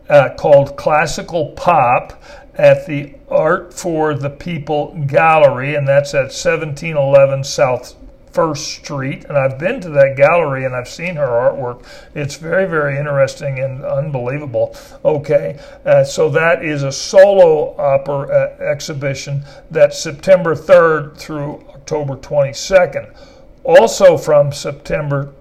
uh, 0.08 0.30
called 0.38 0.76
Classical 0.76 1.50
Pop 1.50 2.22
at 2.54 2.86
the 2.86 3.14
Art 3.30 3.72
for 3.72 4.14
the 4.14 4.30
People 4.30 5.04
Gallery, 5.06 5.74
and 5.74 5.86
that's 5.86 6.14
at 6.14 6.32
1711 6.32 7.44
South 7.44 7.94
First 8.32 8.68
Street. 8.68 9.24
And 9.24 9.36
I've 9.36 9.58
been 9.58 9.80
to 9.80 9.90
that 9.90 10.16
gallery 10.16 10.64
and 10.64 10.74
I've 10.74 10.88
seen 10.88 11.16
her 11.16 11.26
artwork. 11.26 11.84
It's 12.14 12.36
very, 12.36 12.66
very 12.66 12.98
interesting 12.98 13.58
and 13.58 13.84
unbelievable. 13.84 14.76
Okay, 15.04 15.58
uh, 15.84 16.04
so 16.04 16.28
that 16.30 16.64
is 16.64 16.82
a 16.82 16.92
solo 16.92 17.76
opera 17.78 18.28
uh, 18.28 18.62
exhibition 18.62 19.44
that's 19.70 19.98
September 19.98 20.54
3rd 20.54 21.16
through 21.16 21.64
October 21.70 22.16
22nd. 22.16 23.14
Also 23.64 24.16
from 24.16 24.52
September 24.52 25.34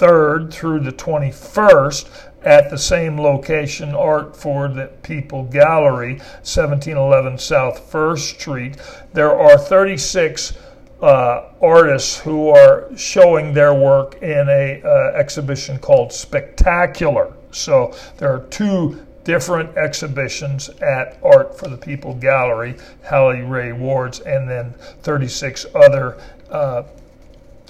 3rd 0.00 0.52
through 0.52 0.80
the 0.80 0.92
21st, 0.92 2.08
at 2.42 2.70
the 2.70 2.78
same 2.78 3.20
location, 3.20 3.94
Art 3.94 4.34
for 4.34 4.68
the 4.68 4.86
People 5.02 5.44
Gallery, 5.44 6.14
1711 6.14 7.36
South 7.36 7.90
First 7.90 8.40
Street. 8.40 8.76
There 9.12 9.38
are 9.38 9.58
36 9.58 10.56
uh, 11.02 11.50
artists 11.60 12.18
who 12.18 12.48
are 12.48 12.88
showing 12.96 13.52
their 13.52 13.74
work 13.74 14.22
in 14.22 14.48
a 14.48 14.82
uh, 14.82 15.12
exhibition 15.18 15.78
called 15.78 16.12
Spectacular. 16.12 17.34
So 17.50 17.94
there 18.16 18.32
are 18.32 18.46
two 18.46 19.04
different 19.24 19.76
exhibitions 19.76 20.70
at 20.80 21.18
Art 21.22 21.58
for 21.58 21.68
the 21.68 21.76
People 21.76 22.14
Gallery, 22.14 22.76
Hallie 23.04 23.42
Ray 23.42 23.72
Ward's, 23.72 24.20
and 24.20 24.48
then 24.48 24.72
36 25.02 25.66
other 25.74 26.16
uh, 26.50 26.84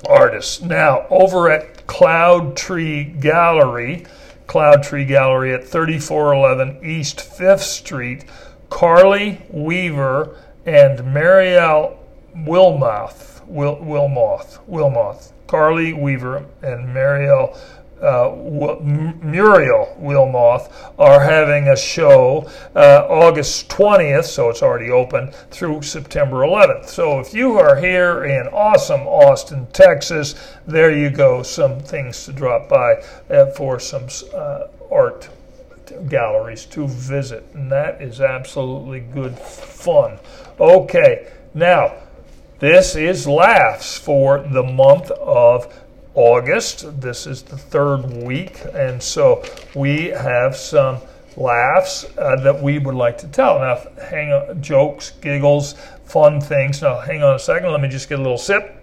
artists. 0.08 0.60
Now, 0.62 1.06
over 1.10 1.50
at 1.50 1.79
Cloud 1.90 2.56
Tree 2.56 3.02
Gallery, 3.02 4.06
Cloud 4.46 4.84
Tree 4.84 5.04
Gallery 5.04 5.52
at 5.52 5.66
3411 5.66 6.88
East 6.88 7.18
5th 7.18 7.58
Street, 7.58 8.24
Carly 8.70 9.42
Weaver 9.50 10.36
and 10.64 11.00
Marielle 11.00 11.96
Wilmoth, 12.36 13.44
Wil, 13.48 13.76
Wilmoth, 13.78 14.60
Wilmoth, 14.68 15.32
Carly 15.48 15.92
Weaver 15.92 16.46
and 16.62 16.94
Marielle 16.94 17.58
uh, 18.02 18.34
Muriel 19.22 19.96
Wilmoth 20.00 20.72
are 20.98 21.20
having 21.20 21.68
a 21.68 21.76
show 21.76 22.50
uh, 22.74 23.06
August 23.08 23.68
20th, 23.68 24.24
so 24.24 24.48
it's 24.50 24.62
already 24.62 24.90
open, 24.90 25.30
through 25.50 25.82
September 25.82 26.38
11th. 26.38 26.86
So 26.88 27.20
if 27.20 27.34
you 27.34 27.58
are 27.58 27.76
here 27.76 28.24
in 28.24 28.46
awesome 28.48 29.02
Austin, 29.02 29.66
Texas, 29.72 30.34
there 30.66 30.96
you 30.96 31.10
go, 31.10 31.42
some 31.42 31.80
things 31.80 32.24
to 32.24 32.32
drop 32.32 32.68
by 32.68 33.02
uh, 33.30 33.46
for 33.52 33.78
some 33.78 34.06
uh, 34.34 34.68
art 34.90 35.28
galleries 36.08 36.64
to 36.66 36.86
visit. 36.86 37.44
And 37.54 37.70
that 37.72 38.00
is 38.00 38.20
absolutely 38.20 39.00
good 39.00 39.38
fun. 39.38 40.18
Okay, 40.58 41.30
now 41.54 41.94
this 42.60 42.94
is 42.94 43.26
Laughs 43.26 43.96
for 43.98 44.38
the 44.38 44.62
month 44.62 45.10
of 45.12 45.72
August. 46.14 47.00
This 47.00 47.26
is 47.26 47.42
the 47.42 47.56
third 47.56 48.04
week, 48.24 48.60
and 48.74 49.02
so 49.02 49.44
we 49.74 50.08
have 50.08 50.56
some 50.56 50.98
laughs 51.36 52.04
uh, 52.18 52.36
that 52.42 52.62
we 52.62 52.78
would 52.78 52.94
like 52.94 53.18
to 53.18 53.28
tell. 53.28 53.60
Now, 53.60 53.80
hang 54.08 54.32
on, 54.32 54.62
jokes, 54.62 55.10
giggles, 55.20 55.74
fun 56.04 56.40
things. 56.40 56.82
Now, 56.82 57.00
hang 57.00 57.22
on 57.22 57.36
a 57.36 57.38
second. 57.38 57.70
Let 57.70 57.80
me 57.80 57.88
just 57.88 58.08
get 58.08 58.18
a 58.18 58.22
little 58.22 58.38
sip 58.38 58.76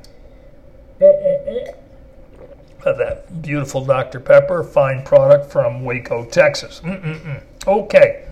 that 2.94 3.42
beautiful 3.42 3.84
Dr. 3.84 4.20
Pepper, 4.20 4.64
fine 4.64 5.04
product 5.04 5.52
from 5.52 5.84
Waco, 5.84 6.26
Texas. 6.26 6.82
Mm-mm-mm. 6.84 7.42
Okay. 7.66 8.26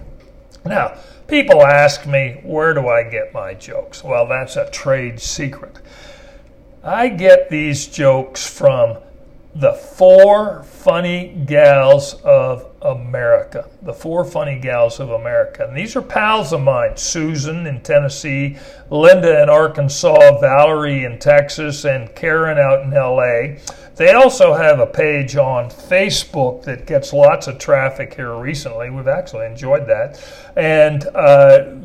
Now, 0.66 0.98
people 1.28 1.64
ask 1.64 2.06
me, 2.06 2.40
where 2.44 2.74
do 2.74 2.88
I 2.88 3.04
get 3.04 3.34
my 3.34 3.54
jokes? 3.54 4.04
Well, 4.04 4.28
that's 4.28 4.56
a 4.56 4.70
trade 4.72 5.20
secret. 5.20 5.78
I 6.86 7.08
get 7.08 7.50
these 7.50 7.88
jokes 7.88 8.48
from 8.48 8.98
the 9.56 9.74
four 9.74 10.62
funny 10.66 11.30
gals 11.48 12.14
of 12.24 12.70
America. 12.84 13.68
The 13.82 13.94
four 13.94 14.24
funny 14.24 14.60
gals 14.60 15.00
of 15.00 15.10
America. 15.10 15.66
And 15.68 15.76
these 15.76 15.96
are 15.96 16.02
pals 16.04 16.54
of 16.54 16.62
mine 16.62 16.96
Susan 16.96 17.66
in 17.66 17.82
Tennessee, 17.82 18.58
Linda 18.92 19.42
in 19.42 19.50
Arkansas, 19.50 20.40
Valerie 20.40 21.06
in 21.06 21.18
Texas, 21.18 21.86
and 21.86 22.14
Karen 22.14 22.60
out 22.60 22.84
in 22.84 22.92
LA. 22.92 23.60
They 23.96 24.12
also 24.12 24.54
have 24.54 24.80
a 24.80 24.86
page 24.86 25.38
on 25.38 25.72
Facebook 25.72 26.62
that 26.66 26.86
gets 26.86 27.14
lots 27.14 27.48
of 27.48 27.58
traffic 27.58 28.14
here 28.14 28.36
recently. 28.36 28.92
We've 28.92 29.08
actually 29.08 29.48
enjoyed 29.48 29.88
that. 29.88 30.24
And 30.56 31.08
uh, 31.16 31.78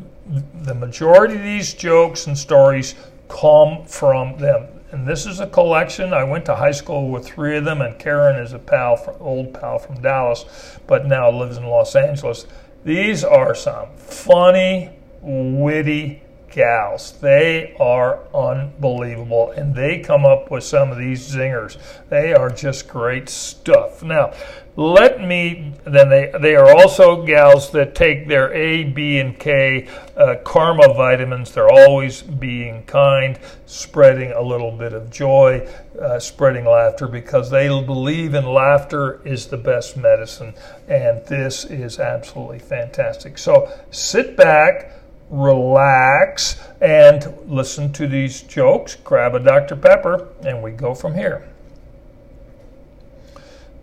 the 0.61 0.75
majority 0.75 1.37
of 1.37 1.43
these 1.43 1.73
jokes 1.73 2.27
and 2.27 2.37
stories 2.37 2.93
come 3.27 3.83
from 3.87 4.37
them 4.37 4.67
and 4.91 5.07
this 5.07 5.25
is 5.25 5.39
a 5.39 5.47
collection. 5.47 6.13
I 6.13 6.23
went 6.23 6.45
to 6.45 6.55
high 6.55 6.71
school 6.71 7.09
with 7.09 7.25
three 7.25 7.57
of 7.57 7.65
them, 7.65 7.81
and 7.81 7.97
Karen 7.97 8.37
is 8.37 8.53
a 8.53 8.59
pal, 8.59 8.97
from, 8.97 9.15
old 9.19 9.53
pal 9.53 9.79
from 9.79 10.01
Dallas, 10.01 10.45
but 10.87 11.05
now 11.05 11.31
lives 11.31 11.57
in 11.57 11.65
Los 11.65 11.95
Angeles. 11.95 12.45
These 12.83 13.23
are 13.23 13.55
some 13.55 13.87
funny, 13.95 14.89
witty 15.21 16.21
gals. 16.51 17.13
They 17.19 17.75
are 17.79 18.19
unbelievable, 18.33 19.51
and 19.51 19.73
they 19.75 19.99
come 19.99 20.25
up 20.25 20.51
with 20.51 20.63
some 20.63 20.91
of 20.91 20.97
these 20.97 21.33
zingers. 21.33 21.77
They 22.09 22.33
are 22.33 22.49
just 22.49 22.87
great 22.87 23.29
stuff. 23.29 24.03
Now, 24.03 24.33
let 24.77 25.19
me 25.19 25.73
then 25.83 26.09
they 26.09 26.31
they 26.39 26.55
are 26.55 26.71
also 26.71 27.25
gals 27.25 27.71
that 27.71 27.93
take 27.93 28.27
their 28.27 28.53
A, 28.53 28.85
B, 28.85 29.19
and 29.19 29.37
K 29.37 29.87
uh, 30.15 30.35
karma 30.43 30.93
vitamins. 30.93 31.51
They're 31.51 31.69
always 31.69 32.21
being 32.21 32.83
kind, 32.85 33.37
spreading 33.65 34.31
a 34.31 34.41
little 34.41 34.71
bit 34.71 34.93
of 34.93 35.09
joy, 35.09 35.67
uh, 36.01 36.19
spreading 36.19 36.65
laughter 36.65 37.07
because 37.07 37.49
they 37.49 37.67
believe 37.67 38.33
in 38.33 38.45
laughter 38.45 39.21
is 39.25 39.47
the 39.47 39.57
best 39.57 39.97
medicine, 39.97 40.53
and 40.87 41.25
this 41.25 41.65
is 41.65 41.99
absolutely 41.99 42.59
fantastic. 42.59 43.37
So 43.37 43.69
sit 43.91 44.37
back 44.37 45.00
relax, 45.31 46.61
and 46.81 47.33
listen 47.47 47.91
to 47.93 48.05
these 48.05 48.41
jokes, 48.41 48.95
grab 48.95 49.33
a 49.33 49.39
Dr. 49.39 49.77
Pepper, 49.77 50.27
and 50.45 50.61
we 50.61 50.71
go 50.71 50.93
from 50.93 51.15
here. 51.15 51.47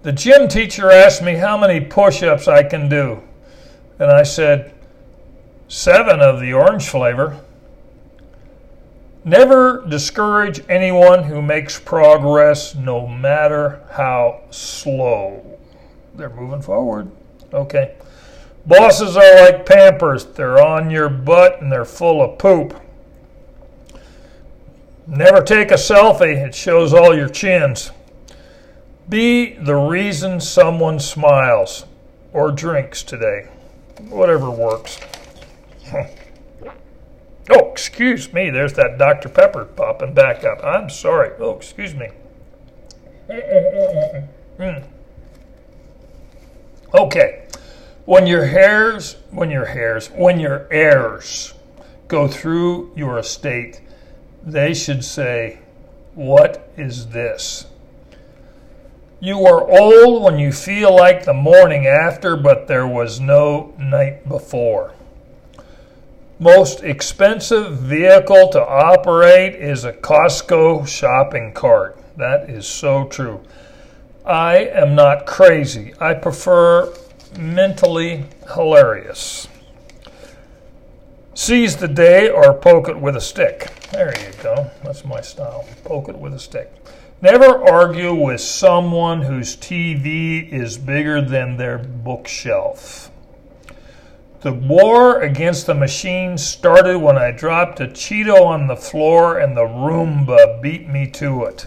The 0.02 0.12
gym 0.12 0.46
teacher 0.46 0.90
asked 0.90 1.22
me 1.22 1.34
how 1.34 1.58
many 1.58 1.80
push 1.80 2.22
ups 2.22 2.46
I 2.46 2.62
can 2.62 2.88
do, 2.88 3.22
and 3.98 4.10
I 4.10 4.22
said, 4.22 4.74
seven 5.68 6.20
of 6.20 6.40
the 6.40 6.52
orange 6.52 6.88
flavor. 6.88 7.40
Never 9.24 9.84
discourage 9.88 10.62
anyone 10.68 11.24
who 11.24 11.42
makes 11.42 11.80
progress, 11.80 12.74
no 12.74 13.06
matter 13.06 13.82
how 13.90 14.42
slow. 14.50 15.58
They're 16.14 16.30
moving 16.30 16.62
forward. 16.62 17.10
Okay. 17.52 17.94
Bosses 18.68 19.16
are 19.16 19.40
like 19.40 19.64
Pampers. 19.64 20.26
They're 20.26 20.62
on 20.62 20.90
your 20.90 21.08
butt 21.08 21.62
and 21.62 21.72
they're 21.72 21.86
full 21.86 22.22
of 22.22 22.36
poop. 22.36 22.78
Never 25.06 25.40
take 25.40 25.70
a 25.70 25.76
selfie. 25.76 26.46
It 26.46 26.54
shows 26.54 26.92
all 26.92 27.16
your 27.16 27.30
chins. 27.30 27.92
Be 29.08 29.54
the 29.54 29.74
reason 29.74 30.38
someone 30.38 31.00
smiles 31.00 31.86
or 32.34 32.52
drinks 32.52 33.02
today. 33.02 33.48
Whatever 34.10 34.50
works. 34.50 35.00
oh, 35.94 37.70
excuse 37.70 38.34
me. 38.34 38.50
There's 38.50 38.74
that 38.74 38.98
Dr. 38.98 39.30
Pepper 39.30 39.64
popping 39.64 40.12
back 40.12 40.44
up. 40.44 40.62
I'm 40.62 40.90
sorry. 40.90 41.30
Oh, 41.38 41.56
excuse 41.56 41.94
me. 41.94 42.10
Mm. 44.58 44.82
Okay 46.92 47.47
when 48.08 48.26
your 48.26 48.46
hairs, 48.46 49.16
when 49.30 49.50
your 49.50 49.66
hairs, 49.66 50.06
when 50.06 50.40
your 50.40 50.66
heirs 50.70 51.52
go 52.08 52.26
through 52.26 52.90
your 52.96 53.18
estate, 53.18 53.82
they 54.42 54.72
should 54.72 55.04
say, 55.04 55.58
What 56.14 56.72
is 56.78 57.08
this? 57.08 57.66
You 59.20 59.44
are 59.44 59.68
old 59.68 60.22
when 60.22 60.38
you 60.38 60.52
feel 60.52 60.96
like 60.96 61.26
the 61.26 61.34
morning 61.34 61.86
after, 61.86 62.34
but 62.34 62.66
there 62.66 62.86
was 62.86 63.20
no 63.20 63.74
night 63.78 64.26
before. 64.26 64.94
Most 66.38 66.82
expensive 66.82 67.76
vehicle 67.76 68.48
to 68.52 68.66
operate 68.66 69.54
is 69.54 69.84
a 69.84 69.92
Costco 69.92 70.88
shopping 70.88 71.52
cart. 71.52 72.00
That 72.16 72.48
is 72.48 72.66
so 72.66 73.04
true. 73.04 73.42
I 74.24 74.60
am 74.60 74.94
not 74.94 75.26
crazy. 75.26 75.92
I 76.00 76.14
prefer 76.14 76.90
mentally 77.36 78.24
hilarious. 78.54 79.48
Seize 81.34 81.76
the 81.76 81.88
day 81.88 82.28
or 82.28 82.54
poke 82.54 82.88
it 82.88 82.98
with 82.98 83.16
a 83.16 83.20
stick. 83.20 83.72
There 83.92 84.12
you 84.18 84.32
go. 84.42 84.70
That's 84.82 85.04
my 85.04 85.20
style. 85.20 85.64
Poke 85.84 86.08
it 86.08 86.18
with 86.18 86.34
a 86.34 86.38
stick. 86.38 86.72
Never 87.20 87.68
argue 87.68 88.14
with 88.14 88.40
someone 88.40 89.22
whose 89.22 89.56
TV 89.56 90.52
is 90.52 90.78
bigger 90.78 91.20
than 91.20 91.56
their 91.56 91.78
bookshelf. 91.78 93.10
The 94.40 94.52
war 94.52 95.20
against 95.20 95.66
the 95.66 95.74
machine 95.74 96.38
started 96.38 96.98
when 96.98 97.18
I 97.18 97.32
dropped 97.32 97.80
a 97.80 97.86
Cheeto 97.86 98.46
on 98.46 98.68
the 98.68 98.76
floor 98.76 99.38
and 99.38 99.56
the 99.56 99.62
Roomba 99.62 100.62
beat 100.62 100.88
me 100.88 101.10
to 101.12 101.44
it. 101.44 101.66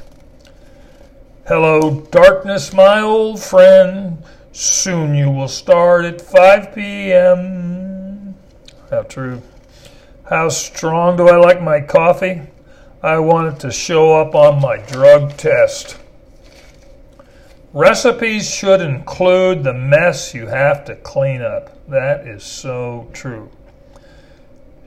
Hello, 1.47 2.08
darkness, 2.12 2.71
my 2.71 3.02
old 3.02 3.41
friend. 3.41 4.24
Soon 4.54 5.16
you 5.16 5.30
will 5.30 5.48
start 5.48 6.04
at 6.04 6.20
5 6.20 6.76
p.m. 6.76 8.36
How 8.90 9.04
true. 9.04 9.42
How 10.30 10.50
strong 10.50 11.16
do 11.16 11.30
I 11.30 11.38
like 11.38 11.62
my 11.62 11.80
coffee? 11.80 12.42
I 13.02 13.20
want 13.20 13.56
it 13.56 13.62
to 13.62 13.72
show 13.72 14.20
up 14.20 14.36
on 14.36 14.62
my 14.62 14.76
drug 14.78 15.38
test. 15.38 15.98
Recipes 17.74 18.54
should 18.54 18.82
include 18.82 19.64
the 19.64 19.74
mess 19.74 20.34
you 20.34 20.48
have 20.48 20.84
to 20.86 20.98
clean 20.98 21.42
up. 21.42 21.88
That 21.88 22.28
is 22.28 22.44
so 22.44 23.08
true. 23.14 23.50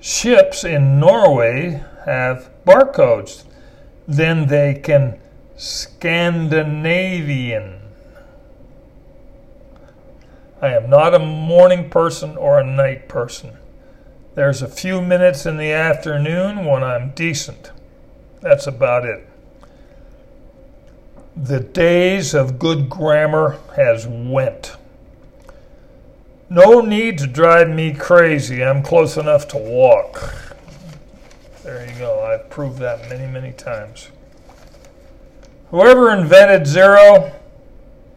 Ships 0.00 0.64
in 0.64 1.00
Norway 1.00 1.82
have 2.04 2.50
barcodes. 2.66 3.44
Then 4.06 4.48
they 4.48 4.74
can 4.74 5.18
Scandinavian 5.56 7.80
I 10.64 10.72
am 10.72 10.88
not 10.88 11.12
a 11.12 11.18
morning 11.18 11.90
person 11.90 12.38
or 12.38 12.58
a 12.58 12.64
night 12.64 13.06
person. 13.06 13.58
There's 14.34 14.62
a 14.62 14.66
few 14.66 15.02
minutes 15.02 15.44
in 15.44 15.58
the 15.58 15.72
afternoon 15.72 16.64
when 16.64 16.82
I'm 16.82 17.10
decent. 17.10 17.70
That's 18.40 18.66
about 18.66 19.04
it. 19.04 19.28
The 21.36 21.60
days 21.60 22.32
of 22.32 22.58
good 22.58 22.88
grammar 22.88 23.58
has 23.76 24.06
went. 24.06 24.78
No 26.48 26.80
need 26.80 27.18
to 27.18 27.26
drive 27.26 27.68
me 27.68 27.92
crazy. 27.92 28.64
I'm 28.64 28.82
close 28.82 29.18
enough 29.18 29.46
to 29.48 29.58
walk. 29.58 30.46
There 31.62 31.86
you 31.86 31.98
go. 31.98 32.22
I've 32.24 32.48
proved 32.48 32.78
that 32.78 33.10
many, 33.10 33.30
many 33.30 33.52
times. 33.52 34.08
Whoever 35.70 36.10
invented 36.10 36.66
zero, 36.66 37.32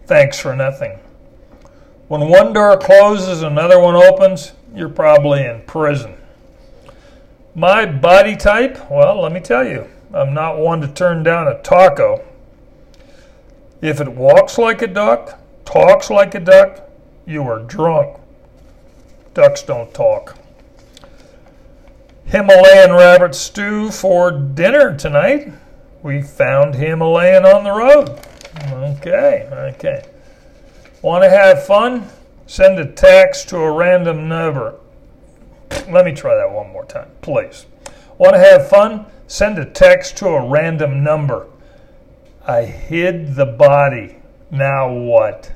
thanks 0.06 0.40
for 0.40 0.56
nothing. 0.56 0.98
When 2.08 2.30
one 2.30 2.54
door 2.54 2.78
closes, 2.78 3.42
another 3.42 3.80
one 3.80 3.96
opens, 3.96 4.54
you're 4.74 4.88
probably 4.88 5.44
in 5.44 5.62
prison. 5.64 6.16
My 7.54 7.86
body 7.86 8.38
type, 8.38 8.90
well, 8.90 9.22
let 9.22 9.34
me 9.34 9.42
tell 9.42 9.68
you, 9.68 9.90
I'm 10.14 10.34
not 10.34 10.58
one 10.58 10.80
to 10.82 10.88
turn 10.88 11.24
down 11.24 11.48
a 11.50 11.62
taco. 11.62 12.24
If 13.82 14.00
it 14.00 14.08
walks 14.08 14.58
like 14.58 14.82
a 14.82 14.88
duck, 14.88 15.38
talks 15.66 16.10
like 16.10 16.34
a 16.34 16.40
duck, 16.40 16.90
you 17.26 17.44
are 17.44 17.60
drunk. 17.60 18.18
Ducks 19.34 19.62
don't 19.62 19.94
talk. 19.94 20.38
Himalayan 22.26 22.94
rabbit 22.94 23.36
stew 23.36 23.92
for 23.92 24.32
dinner 24.32 24.96
tonight. 24.96 25.52
We 26.04 26.22
found 26.22 26.76
Himalayan 26.76 27.46
on 27.46 27.66
the 27.66 27.72
road. 27.72 28.20
Okay, 28.98 29.50
okay. 29.52 30.06
Want 31.08 31.24
to 31.24 31.30
have 31.30 31.66
fun? 31.66 32.06
Send 32.48 32.78
a 32.80 32.86
text 32.86 33.48
to 33.48 33.60
a 33.60 33.72
random 33.72 34.28
number. 34.28 34.78
Let 35.90 36.04
me 36.04 36.12
try 36.12 36.36
that 36.36 36.52
one 36.52 36.70
more 36.70 36.84
time, 36.84 37.10
please. 37.22 37.66
Want 38.18 38.34
to 38.34 38.40
have 38.40 38.68
fun? 38.68 39.06
Send 39.26 39.58
a 39.58 39.64
text 39.64 40.18
to 40.18 40.28
a 40.28 40.46
random 40.46 41.06
number. 41.06 41.48
I 42.46 42.66
hid 42.66 43.36
the 43.36 43.46
body. 43.46 44.18
Now 44.52 44.92
what? 44.92 45.54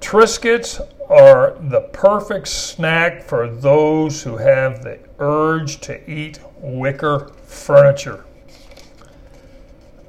Triscuits 0.00 0.80
are 1.10 1.54
the 1.60 1.82
perfect 1.92 2.48
snack 2.48 3.22
for 3.22 3.46
those 3.46 4.22
who 4.22 4.38
have 4.38 4.82
the 4.82 5.00
urge 5.18 5.80
to 5.80 6.10
eat 6.10 6.40
wicker 6.62 7.30
furniture. 7.44 8.24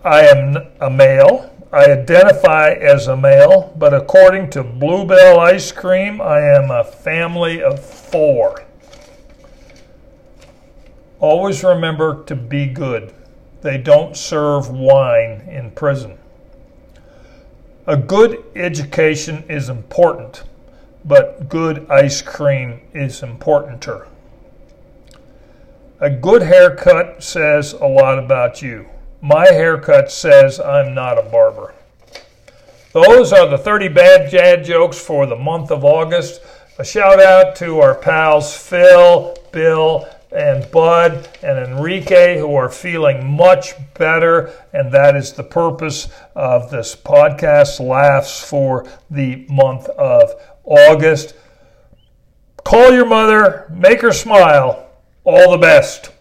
I 0.05 0.21
am 0.21 0.55
a 0.79 0.89
male. 0.89 1.53
I 1.71 1.91
identify 1.91 2.71
as 2.71 3.07
a 3.07 3.15
male, 3.15 3.73
but 3.77 3.93
according 3.93 4.49
to 4.51 4.63
Bluebell 4.63 5.39
Ice 5.39 5.71
Cream, 5.71 6.19
I 6.19 6.39
am 6.39 6.71
a 6.71 6.83
family 6.83 7.61
of 7.61 7.79
four. 7.79 8.63
Always 11.19 11.63
remember 11.63 12.23
to 12.23 12.35
be 12.35 12.65
good. 12.65 13.13
They 13.61 13.77
don't 13.77 14.17
serve 14.17 14.69
wine 14.69 15.41
in 15.47 15.69
prison. 15.71 16.17
A 17.85 17.97
good 17.97 18.43
education 18.55 19.43
is 19.47 19.69
important, 19.69 20.43
but 21.05 21.49
good 21.49 21.87
ice 21.89 22.21
cream 22.21 22.81
is 22.93 23.21
importanter. 23.21 24.07
A 25.99 26.09
good 26.09 26.41
haircut 26.41 27.21
says 27.21 27.73
a 27.73 27.85
lot 27.85 28.17
about 28.17 28.61
you. 28.61 28.87
My 29.21 29.47
haircut 29.47 30.11
says 30.11 30.59
I'm 30.59 30.93
not 30.93 31.17
a 31.17 31.29
barber. 31.29 31.73
Those 32.93 33.33
are 33.33 33.47
the 33.47 33.57
30 33.57 33.89
bad 33.89 34.31
dad 34.31 34.63
jokes 34.63 34.97
for 34.97 35.25
the 35.25 35.35
month 35.35 35.71
of 35.71 35.83
August. 35.83 36.41
A 36.77 36.85
shout 36.85 37.19
out 37.21 37.55
to 37.57 37.79
our 37.81 37.95
pals 37.95 38.55
Phil, 38.55 39.35
Bill, 39.51 40.07
and 40.31 40.69
Bud 40.71 41.27
and 41.43 41.59
Enrique, 41.59 42.37
who 42.37 42.55
are 42.55 42.69
feeling 42.69 43.35
much 43.35 43.73
better. 43.95 44.53
And 44.73 44.91
that 44.93 45.15
is 45.15 45.33
the 45.33 45.43
purpose 45.43 46.07
of 46.35 46.71
this 46.71 46.95
podcast, 46.95 47.85
Laughs, 47.85 48.41
for 48.41 48.87
the 49.09 49.45
month 49.49 49.87
of 49.89 50.31
August. 50.63 51.35
Call 52.63 52.93
your 52.93 53.05
mother, 53.05 53.67
make 53.69 54.01
her 54.01 54.13
smile. 54.13 54.87
All 55.25 55.51
the 55.51 55.57
best. 55.57 56.11